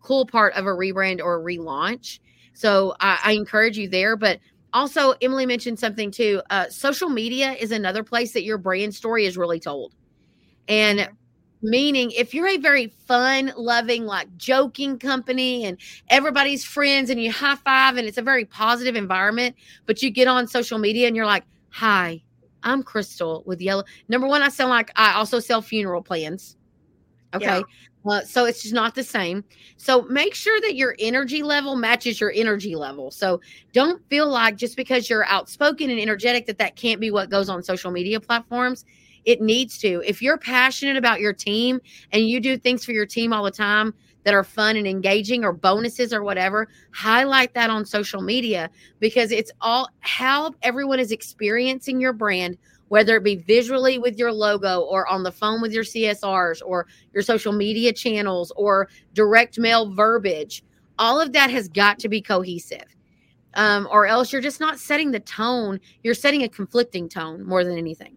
cool 0.00 0.24
part 0.24 0.54
of 0.54 0.66
a 0.66 0.70
rebrand 0.70 1.20
or 1.20 1.40
a 1.40 1.44
relaunch. 1.44 2.20
So 2.52 2.94
I, 3.00 3.18
I 3.24 3.32
encourage 3.32 3.76
you 3.76 3.88
there. 3.88 4.16
But 4.16 4.38
also, 4.72 5.14
Emily 5.20 5.46
mentioned 5.46 5.80
something 5.80 6.12
too. 6.12 6.42
Uh, 6.50 6.68
social 6.68 7.08
media 7.08 7.52
is 7.52 7.72
another 7.72 8.04
place 8.04 8.32
that 8.34 8.44
your 8.44 8.56
brand 8.56 8.94
story 8.94 9.26
is 9.26 9.36
really 9.36 9.58
told. 9.58 9.94
And 10.68 11.10
meaning, 11.62 12.10
if 12.12 12.34
you're 12.34 12.48
a 12.48 12.56
very 12.56 12.88
fun, 13.06 13.52
loving, 13.56 14.06
like 14.06 14.34
joking 14.36 14.98
company 14.98 15.64
and 15.64 15.78
everybody's 16.08 16.64
friends 16.64 17.10
and 17.10 17.22
you 17.22 17.30
high 17.30 17.56
five 17.56 17.96
and 17.96 18.06
it's 18.06 18.18
a 18.18 18.22
very 18.22 18.44
positive 18.44 18.96
environment, 18.96 19.56
but 19.86 20.02
you 20.02 20.10
get 20.10 20.28
on 20.28 20.46
social 20.46 20.78
media 20.78 21.06
and 21.06 21.16
you're 21.16 21.26
like, 21.26 21.44
hi, 21.70 22.22
I'm 22.62 22.82
Crystal 22.82 23.42
with 23.46 23.60
Yellow. 23.60 23.84
Number 24.08 24.26
one, 24.26 24.42
I 24.42 24.48
sound 24.48 24.70
like 24.70 24.90
I 24.96 25.14
also 25.14 25.38
sell 25.40 25.62
funeral 25.62 26.02
plans. 26.02 26.56
Okay. 27.34 27.44
Yeah. 27.44 27.62
Uh, 28.06 28.22
so 28.22 28.46
it's 28.46 28.62
just 28.62 28.74
not 28.74 28.94
the 28.94 29.04
same. 29.04 29.44
So 29.76 30.02
make 30.02 30.34
sure 30.34 30.58
that 30.62 30.74
your 30.74 30.96
energy 30.98 31.42
level 31.42 31.76
matches 31.76 32.18
your 32.18 32.32
energy 32.34 32.74
level. 32.74 33.10
So 33.10 33.40
don't 33.72 34.02
feel 34.08 34.26
like 34.26 34.56
just 34.56 34.74
because 34.74 35.10
you're 35.10 35.26
outspoken 35.26 35.90
and 35.90 36.00
energetic 36.00 36.46
that 36.46 36.58
that 36.58 36.76
can't 36.76 36.98
be 36.98 37.10
what 37.10 37.28
goes 37.28 37.50
on 37.50 37.62
social 37.62 37.90
media 37.90 38.18
platforms. 38.18 38.86
It 39.24 39.40
needs 39.40 39.78
to. 39.78 40.02
If 40.06 40.22
you're 40.22 40.38
passionate 40.38 40.96
about 40.96 41.20
your 41.20 41.32
team 41.32 41.80
and 42.12 42.28
you 42.28 42.40
do 42.40 42.56
things 42.56 42.84
for 42.84 42.92
your 42.92 43.06
team 43.06 43.32
all 43.32 43.44
the 43.44 43.50
time, 43.50 43.94
that 44.24 44.34
are 44.34 44.44
fun 44.44 44.76
and 44.76 44.86
engaging 44.86 45.44
or 45.44 45.52
bonuses 45.52 46.12
or 46.12 46.22
whatever, 46.22 46.68
highlight 46.92 47.54
that 47.54 47.70
on 47.70 47.84
social 47.84 48.20
media 48.20 48.70
because 48.98 49.32
it's 49.32 49.50
all 49.60 49.88
how 50.00 50.52
everyone 50.62 51.00
is 51.00 51.12
experiencing 51.12 52.00
your 52.00 52.12
brand, 52.12 52.58
whether 52.88 53.16
it 53.16 53.24
be 53.24 53.36
visually 53.36 53.98
with 53.98 54.18
your 54.18 54.32
logo 54.32 54.80
or 54.80 55.06
on 55.08 55.22
the 55.22 55.32
phone 55.32 55.60
with 55.60 55.72
your 55.72 55.84
CSRs 55.84 56.60
or 56.64 56.86
your 57.12 57.22
social 57.22 57.52
media 57.52 57.92
channels 57.92 58.52
or 58.56 58.88
direct 59.14 59.58
mail 59.58 59.92
verbiage. 59.94 60.62
All 60.98 61.18
of 61.20 61.32
that 61.32 61.50
has 61.50 61.68
got 61.68 61.98
to 62.00 62.08
be 62.08 62.20
cohesive. 62.20 62.96
Um, 63.54 63.88
or 63.90 64.06
else 64.06 64.32
you're 64.32 64.42
just 64.42 64.60
not 64.60 64.78
setting 64.78 65.10
the 65.10 65.18
tone. 65.18 65.80
You're 66.04 66.14
setting 66.14 66.44
a 66.44 66.48
conflicting 66.48 67.08
tone 67.08 67.44
more 67.44 67.64
than 67.64 67.76
anything. 67.76 68.16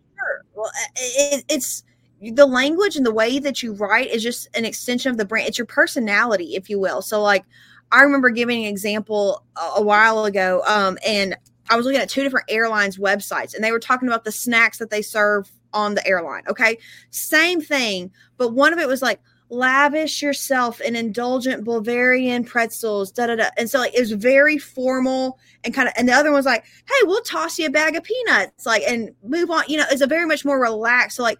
Well, 0.55 0.71
it, 0.95 1.45
it's 1.49 1.83
the 2.21 2.45
language 2.45 2.95
and 2.95 3.05
the 3.05 3.13
way 3.13 3.39
that 3.39 3.61
you 3.61 3.73
write 3.73 4.09
is 4.09 4.23
just 4.23 4.47
an 4.55 4.65
extension 4.65 5.11
of 5.11 5.17
the 5.17 5.25
brand. 5.25 5.47
It's 5.47 5.57
your 5.57 5.67
personality, 5.67 6.55
if 6.55 6.69
you 6.69 6.79
will. 6.79 7.01
So, 7.01 7.21
like, 7.21 7.43
I 7.91 8.01
remember 8.01 8.29
giving 8.29 8.63
an 8.63 8.69
example 8.69 9.43
a, 9.57 9.79
a 9.79 9.81
while 9.81 10.25
ago, 10.25 10.63
um, 10.67 10.97
and 11.05 11.35
I 11.69 11.75
was 11.75 11.85
looking 11.85 12.01
at 12.01 12.09
two 12.09 12.23
different 12.23 12.45
airlines 12.49 12.97
websites, 12.97 13.53
and 13.53 13.63
they 13.63 13.71
were 13.71 13.79
talking 13.79 14.07
about 14.07 14.23
the 14.23 14.31
snacks 14.31 14.77
that 14.77 14.89
they 14.89 15.01
serve 15.01 15.51
on 15.73 15.95
the 15.95 16.05
airline. 16.07 16.43
Okay, 16.47 16.77
same 17.09 17.61
thing, 17.61 18.11
but 18.37 18.53
one 18.53 18.73
of 18.73 18.79
it 18.79 18.87
was 18.87 19.01
like 19.01 19.19
lavish 19.49 20.21
yourself 20.21 20.81
in 20.81 20.95
indulgent 20.95 21.63
Bavarian 21.63 22.43
pretzels, 22.43 23.11
da 23.11 23.27
da 23.27 23.35
da. 23.35 23.49
And 23.57 23.69
so 23.69 23.79
like 23.79 23.93
it 23.93 23.99
was 23.99 24.11
very 24.11 24.57
formal 24.57 25.39
and 25.63 25.73
kind 25.73 25.87
of, 25.87 25.93
and 25.97 26.07
the 26.07 26.13
other 26.13 26.31
one's 26.31 26.45
like, 26.45 26.63
hey, 26.63 27.05
we'll 27.05 27.21
toss 27.21 27.57
you 27.57 27.67
a 27.67 27.69
bag 27.69 27.95
of 27.95 28.03
peanuts, 28.03 28.65
like, 28.65 28.83
and 28.87 29.11
move 29.23 29.49
on. 29.51 29.63
You 29.67 29.77
know, 29.77 29.85
it's 29.91 30.01
a 30.01 30.07
very 30.07 30.25
much 30.25 30.43
more 30.43 30.59
relaxed. 30.59 31.17
So 31.17 31.23
like 31.23 31.39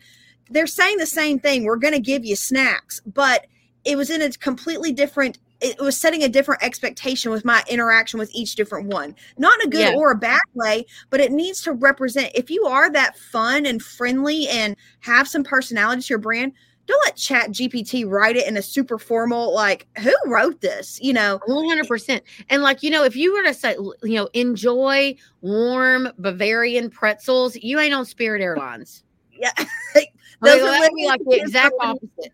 they're 0.49 0.67
saying 0.67 0.97
the 0.97 1.05
same 1.05 1.39
thing. 1.39 1.63
We're 1.63 1.77
going 1.77 1.93
to 1.93 1.99
give 1.99 2.25
you 2.25 2.35
snacks, 2.35 3.01
but 3.05 3.47
it 3.85 3.97
was 3.97 4.09
in 4.09 4.21
a 4.21 4.31
completely 4.31 4.91
different 4.91 5.39
it 5.63 5.79
was 5.79 5.99
setting 5.99 6.23
a 6.23 6.29
different 6.29 6.61
expectation 6.61 7.31
with 7.31 7.45
my 7.45 7.63
interaction 7.69 8.19
with 8.19 8.29
each 8.35 8.55
different 8.55 8.87
one. 8.87 9.15
Not 9.37 9.61
in 9.61 9.67
a 9.67 9.71
good 9.71 9.93
yeah. 9.93 9.95
or 9.95 10.11
a 10.11 10.17
bad 10.17 10.41
way, 10.53 10.85
but 11.09 11.21
it 11.21 11.31
needs 11.31 11.61
to 11.61 11.71
represent 11.71 12.31
if 12.35 12.49
you 12.49 12.65
are 12.65 12.91
that 12.91 13.17
fun 13.17 13.65
and 13.65 13.81
friendly 13.81 14.49
and 14.49 14.75
have 14.99 15.25
some 15.25 15.43
personality 15.43 16.01
to 16.01 16.09
your 16.09 16.19
brand, 16.19 16.51
don't 16.85 17.01
let 17.05 17.15
chat 17.15 17.49
gpt 17.49 18.09
write 18.09 18.35
it 18.35 18.47
in 18.47 18.57
a 18.57 18.61
super 18.61 18.97
formal 18.97 19.53
like 19.53 19.87
who 19.99 20.13
wrote 20.25 20.61
this 20.61 20.99
you 21.01 21.13
know? 21.13 21.39
100% 21.47 22.21
and 22.49 22.61
like 22.61 22.83
you 22.83 22.89
know 22.89 23.03
if 23.03 23.15
you 23.15 23.33
were 23.33 23.43
to 23.43 23.53
say 23.53 23.75
you 24.03 24.15
know 24.15 24.29
enjoy 24.33 25.15
warm 25.41 26.09
bavarian 26.17 26.89
pretzels 26.89 27.55
you 27.55 27.79
ain't 27.79 27.93
on 27.93 28.05
spirit 28.05 28.41
airlines. 28.41 29.03
Yeah. 29.31 29.51
Those 30.41 30.61
are 30.61 30.79
literally 30.79 31.05
like 31.05 31.21
the 31.25 31.39
exact 31.39 31.75
opposite. 31.79 32.31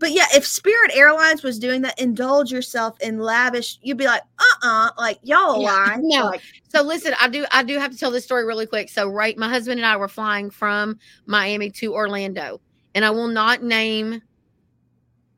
but 0.00 0.12
yeah, 0.12 0.24
if 0.34 0.46
Spirit 0.46 0.90
Airlines 0.94 1.42
was 1.42 1.58
doing 1.58 1.82
that, 1.82 2.00
indulge 2.00 2.50
yourself 2.50 2.98
in 3.02 3.18
lavish, 3.18 3.78
you'd 3.82 3.98
be 3.98 4.06
like, 4.06 4.22
uh 4.38 4.44
uh-uh, 4.64 4.86
uh 4.86 4.90
like 4.96 5.18
y'all 5.22 5.60
yeah, 5.60 5.68
lie. 5.68 5.96
No. 6.00 6.24
Like, 6.24 6.40
so 6.68 6.82
listen, 6.82 7.14
I 7.20 7.28
do 7.28 7.44
I 7.52 7.62
do 7.62 7.78
have 7.78 7.92
to 7.92 7.98
tell 7.98 8.10
this 8.10 8.24
story 8.24 8.46
really 8.46 8.66
quick. 8.66 8.88
So 8.88 9.08
right, 9.08 9.36
my 9.36 9.48
husband 9.48 9.78
and 9.78 9.86
I 9.86 9.98
were 9.98 10.08
flying 10.08 10.48
from 10.48 10.98
Miami 11.26 11.70
to 11.72 11.94
Orlando, 11.94 12.62
and 12.94 13.04
I 13.04 13.10
will 13.10 13.28
not 13.28 13.62
name 13.62 14.22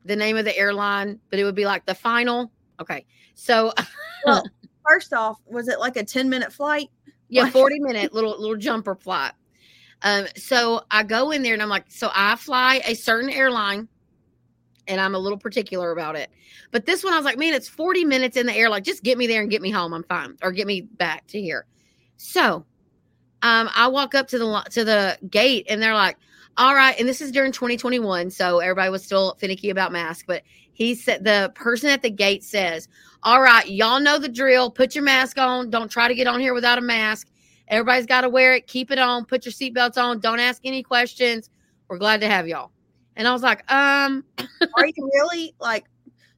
the 0.05 0.15
name 0.15 0.37
of 0.37 0.45
the 0.45 0.57
airline, 0.57 1.19
but 1.29 1.39
it 1.39 1.43
would 1.43 1.55
be 1.55 1.65
like 1.65 1.85
the 1.85 1.95
final. 1.95 2.49
Okay. 2.79 3.05
So 3.35 3.73
well, 4.25 4.43
first 4.87 5.11
off, 5.11 5.39
was 5.45 5.67
it 5.67 5.79
like 5.79 5.97
a 5.97 6.05
10 6.05 6.29
minute 6.29 6.53
flight? 6.53 6.89
Yeah, 7.27 7.49
40 7.49 7.79
minute 7.81 8.13
little 8.13 8.39
little 8.39 8.55
jumper 8.55 8.95
flight. 8.95 9.33
Um, 10.03 10.25
so 10.37 10.83
I 10.89 11.03
go 11.03 11.31
in 11.31 11.43
there 11.43 11.53
and 11.53 11.61
I'm 11.61 11.69
like, 11.69 11.85
so 11.89 12.09
I 12.13 12.37
fly 12.37 12.81
a 12.85 12.93
certain 12.93 13.29
airline 13.29 13.89
and 14.87 14.99
I'm 14.99 15.15
a 15.15 15.19
little 15.19 15.37
particular 15.37 15.91
about 15.91 16.15
it. 16.15 16.29
But 16.71 16.85
this 16.85 17.03
one, 17.03 17.13
I 17.13 17.17
was 17.17 17.25
like, 17.25 17.37
man, 17.37 17.53
it's 17.53 17.67
40 17.67 18.05
minutes 18.05 18.37
in 18.37 18.45
the 18.45 18.53
air. 18.53 18.69
Like, 18.69 18.83
just 18.83 19.03
get 19.03 19.17
me 19.17 19.27
there 19.27 19.41
and 19.41 19.49
get 19.49 19.61
me 19.61 19.71
home. 19.71 19.93
I'm 19.93 20.03
fine. 20.03 20.37
Or 20.41 20.51
get 20.51 20.67
me 20.67 20.81
back 20.81 21.27
to 21.27 21.41
here. 21.41 21.65
So 22.17 22.65
um, 23.41 23.69
I 23.75 23.87
walk 23.87 24.15
up 24.15 24.27
to 24.29 24.37
the 24.37 24.63
to 24.71 24.83
the 24.83 25.17
gate 25.29 25.65
and 25.69 25.81
they're 25.81 25.93
like, 25.93 26.17
all 26.57 26.75
right. 26.75 26.97
And 26.99 27.07
this 27.07 27.21
is 27.21 27.31
during 27.31 27.51
2021. 27.51 28.29
So 28.29 28.59
everybody 28.59 28.89
was 28.89 29.03
still 29.03 29.35
finicky 29.39 29.69
about 29.69 29.91
mask. 29.91 30.25
But 30.27 30.43
he 30.73 30.95
said, 30.95 31.23
the 31.23 31.51
person 31.55 31.89
at 31.89 32.01
the 32.01 32.09
gate 32.09 32.43
says, 32.43 32.87
all 33.23 33.41
right, 33.41 33.67
y'all 33.67 33.99
know 33.99 34.19
the 34.19 34.29
drill. 34.29 34.69
Put 34.69 34.95
your 34.95 35.03
mask 35.03 35.37
on. 35.37 35.69
Don't 35.69 35.89
try 35.89 36.07
to 36.07 36.15
get 36.15 36.27
on 36.27 36.39
here 36.39 36.53
without 36.53 36.77
a 36.77 36.81
mask. 36.81 37.29
Everybody's 37.69 38.05
got 38.05 38.21
to 38.21 38.29
wear 38.29 38.53
it. 38.53 38.67
Keep 38.67 38.91
it 38.91 38.99
on. 38.99 39.25
Put 39.25 39.45
your 39.45 39.53
seatbelts 39.53 39.97
on. 39.97 40.19
Don't 40.19 40.39
ask 40.39 40.61
any 40.65 40.83
questions. 40.83 41.49
We're 41.87 41.97
glad 41.97 42.21
to 42.21 42.27
have 42.27 42.47
y'all. 42.47 42.72
And 43.15 43.27
I 43.27 43.33
was 43.33 43.43
like, 43.43 43.69
um, 43.71 44.23
are 44.75 44.85
you 44.85 45.11
really 45.13 45.53
like, 45.59 45.85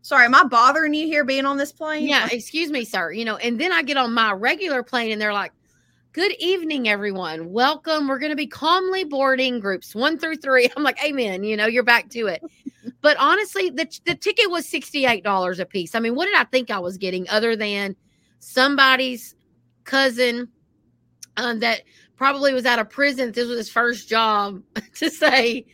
sorry, 0.01 0.25
am 0.25 0.35
I 0.35 0.43
bothering 0.43 0.93
you 0.93 1.05
here 1.07 1.23
being 1.23 1.45
on 1.45 1.57
this 1.57 1.71
plane? 1.71 2.07
Yeah, 2.07 2.27
excuse 2.31 2.69
me, 2.69 2.85
sir. 2.85 3.11
You 3.11 3.25
know, 3.25 3.37
and 3.37 3.59
then 3.59 3.71
I 3.71 3.81
get 3.81 3.97
on 3.97 4.13
my 4.13 4.33
regular 4.33 4.83
plane 4.83 5.11
and 5.11 5.21
they're 5.21 5.33
like, 5.33 5.51
good 6.11 6.33
evening, 6.39 6.87
everyone. 6.87 7.51
Welcome. 7.51 8.07
We're 8.07 8.19
going 8.19 8.31
to 8.31 8.37
be 8.37 8.47
calmly 8.47 9.03
boarding 9.03 9.59
groups 9.59 9.93
one 9.93 10.17
through 10.17 10.37
three. 10.37 10.69
I'm 10.77 10.83
like, 10.83 11.03
amen. 11.03 11.43
You 11.43 11.57
know, 11.57 11.65
you're 11.65 11.83
back 11.83 12.09
to 12.11 12.27
it. 12.27 12.41
but 13.01 13.17
honestly, 13.19 13.69
the, 13.69 13.85
the 14.05 14.15
ticket 14.15 14.49
was 14.49 14.65
$68 14.65 15.59
a 15.59 15.65
piece. 15.65 15.93
I 15.95 15.99
mean, 15.99 16.15
what 16.15 16.25
did 16.25 16.35
I 16.35 16.45
think 16.45 16.71
I 16.71 16.79
was 16.79 16.97
getting 16.97 17.27
other 17.29 17.55
than 17.55 17.95
somebody's 18.39 19.35
cousin 19.83 20.49
um, 21.37 21.59
that 21.59 21.81
probably 22.15 22.53
was 22.53 22.65
out 22.65 22.79
of 22.79 22.89
prison. 22.89 23.31
This 23.31 23.47
was 23.47 23.57
his 23.57 23.69
first 23.69 24.07
job 24.07 24.61
to 24.95 25.09
say, 25.09 25.65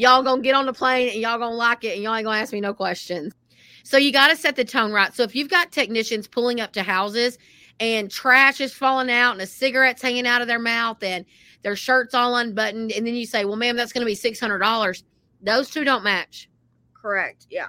y'all 0.00 0.22
gonna 0.22 0.40
get 0.40 0.54
on 0.54 0.64
the 0.64 0.72
plane 0.72 1.10
and 1.10 1.20
y'all 1.20 1.38
gonna 1.38 1.54
like 1.54 1.84
it 1.84 1.94
and 1.94 2.02
y'all 2.02 2.14
ain't 2.14 2.24
gonna 2.24 2.38
ask 2.38 2.52
me 2.52 2.60
no 2.60 2.72
questions. 2.72 3.34
So 3.82 3.98
you 3.98 4.12
got 4.12 4.28
to 4.28 4.36
set 4.36 4.56
the 4.56 4.64
tone 4.64 4.92
right. 4.92 5.14
So 5.14 5.22
if 5.22 5.34
you've 5.34 5.50
got 5.50 5.72
technicians 5.72 6.26
pulling 6.26 6.60
up 6.60 6.72
to 6.74 6.82
houses 6.82 7.38
and 7.80 8.10
trash 8.10 8.60
is 8.60 8.72
falling 8.72 9.10
out 9.10 9.32
and 9.32 9.40
a 9.42 9.46
cigarette's 9.46 10.02
hanging 10.02 10.26
out 10.26 10.42
of 10.42 10.48
their 10.48 10.58
mouth 10.58 11.02
and 11.02 11.24
their 11.62 11.76
shirts 11.76 12.14
all 12.14 12.36
unbuttoned, 12.36 12.92
and 12.92 13.06
then 13.06 13.14
you 13.14 13.26
say, 13.26 13.44
"Well, 13.44 13.56
ma'am, 13.56 13.76
that's 13.76 13.92
going 13.92 14.00
to 14.00 14.06
be 14.06 14.14
six 14.14 14.40
hundred 14.40 14.60
dollars." 14.60 15.04
Those 15.42 15.68
two 15.68 15.84
don't 15.84 16.04
match. 16.04 16.48
Correct. 16.94 17.46
Yeah. 17.50 17.68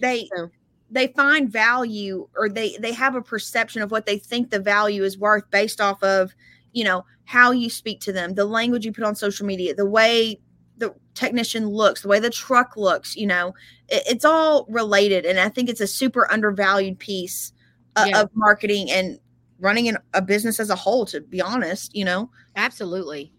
They 0.00 0.28
so 0.34 0.50
they 0.90 1.08
find 1.08 1.50
value 1.50 2.28
or 2.36 2.48
they 2.48 2.78
they 2.78 2.92
have 2.92 3.16
a 3.16 3.22
perception 3.22 3.82
of 3.82 3.90
what 3.90 4.06
they 4.06 4.18
think 4.18 4.50
the 4.50 4.60
value 4.60 5.04
is 5.04 5.18
worth 5.18 5.50
based 5.50 5.80
off 5.80 6.02
of 6.02 6.34
you 6.72 6.84
know 6.84 7.04
how 7.24 7.50
you 7.50 7.68
speak 7.70 8.00
to 8.00 8.12
them 8.12 8.34
the 8.34 8.44
language 8.44 8.84
you 8.84 8.92
put 8.92 9.04
on 9.04 9.14
social 9.14 9.46
media 9.46 9.74
the 9.74 9.86
way 9.86 10.38
the 10.78 10.94
technician 11.14 11.68
looks 11.68 12.02
the 12.02 12.08
way 12.08 12.18
the 12.18 12.30
truck 12.30 12.76
looks 12.76 13.16
you 13.16 13.26
know 13.26 13.54
it, 13.88 14.02
it's 14.06 14.24
all 14.24 14.66
related 14.68 15.24
and 15.24 15.38
i 15.38 15.48
think 15.48 15.68
it's 15.68 15.80
a 15.80 15.86
super 15.86 16.30
undervalued 16.32 16.98
piece 16.98 17.52
uh, 17.96 18.06
yeah. 18.08 18.20
of 18.20 18.30
marketing 18.34 18.90
and 18.90 19.18
running 19.60 19.88
an, 19.88 19.96
a 20.14 20.20
business 20.20 20.58
as 20.58 20.70
a 20.70 20.74
whole 20.74 21.06
to 21.06 21.20
be 21.20 21.40
honest 21.40 21.94
you 21.94 22.04
know 22.04 22.28
absolutely 22.56 23.32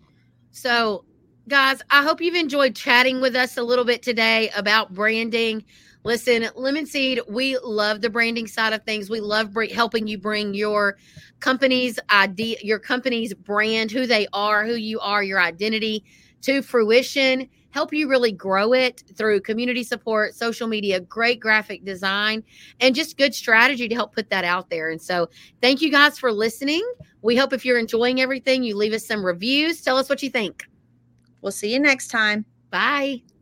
So, 0.56 1.04
guys, 1.50 1.82
I 1.89 2.02
hope 2.02 2.21
you've 2.21 2.34
enjoyed 2.34 2.78
chatting 2.78 3.19
with 3.19 3.36
us 3.36 3.58
a 3.58 3.63
little 3.63 3.84
bit 3.84 4.02
today 4.02 4.50
about 4.56 4.93
branding. 4.93 5.65
Listen, 6.06 6.48
Lemon 6.56 6.86
Seed, 6.86 7.19
we 7.28 7.58
love 7.58 8.00
the 8.00 8.10
branding 8.10 8.48
side 8.48 8.71
of 8.71 8.82
things. 8.84 9.10
We 9.10 9.19
love 9.19 9.52
br- 9.52 9.65
helping 9.65 10.08
you 10.08 10.17
bring 10.17 10.54
your 10.54 10.95
company's 11.41 12.00
idea, 12.10 12.56
your 12.62 12.80
company's 12.80 13.34
brand, 13.34 13.91
who 13.91 14.08
they 14.08 14.28
are, 14.32 14.65
who 14.65 14.76
you 14.76 14.98
are, 15.02 15.24
your 15.24 15.41
identity 15.41 16.06
to 16.45 16.62
fruition 16.62 17.49
help 17.75 17.93
you 17.93 18.08
really 18.08 18.31
grow 18.31 18.71
it 18.71 19.03
through 19.17 19.41
community 19.41 19.84
support, 19.84 20.34
social 20.34 20.65
media, 20.65 20.97
great 21.01 21.41
graphic 21.41 21.84
design, 21.84 22.41
and 22.79 22.95
just 22.95 23.17
good 23.17 23.36
strategy 23.36 23.89
to 23.89 23.93
help 23.93 24.15
put 24.15 24.29
that 24.29 24.45
out 24.45 24.69
there. 24.69 24.89
And 24.91 25.01
so, 25.01 25.29
thank 25.62 25.81
you 25.81 25.91
guys 25.91 26.17
for 26.17 26.31
listening. 26.31 26.89
We 27.21 27.36
hope 27.36 27.51
if 27.51 27.65
you're 27.65 27.77
enjoying 27.77 28.21
everything, 28.21 28.63
you 28.63 28.77
leave 28.77 28.93
us 28.93 29.05
some 29.05 29.25
reviews. 29.25 29.81
Tell 29.81 29.97
us 29.97 30.08
what 30.08 30.23
you 30.23 30.29
think. 30.29 30.65
We'll 31.41 31.51
see 31.51 31.73
you 31.73 31.79
next 31.79 32.08
time. 32.08 32.45
Bye. 32.69 33.35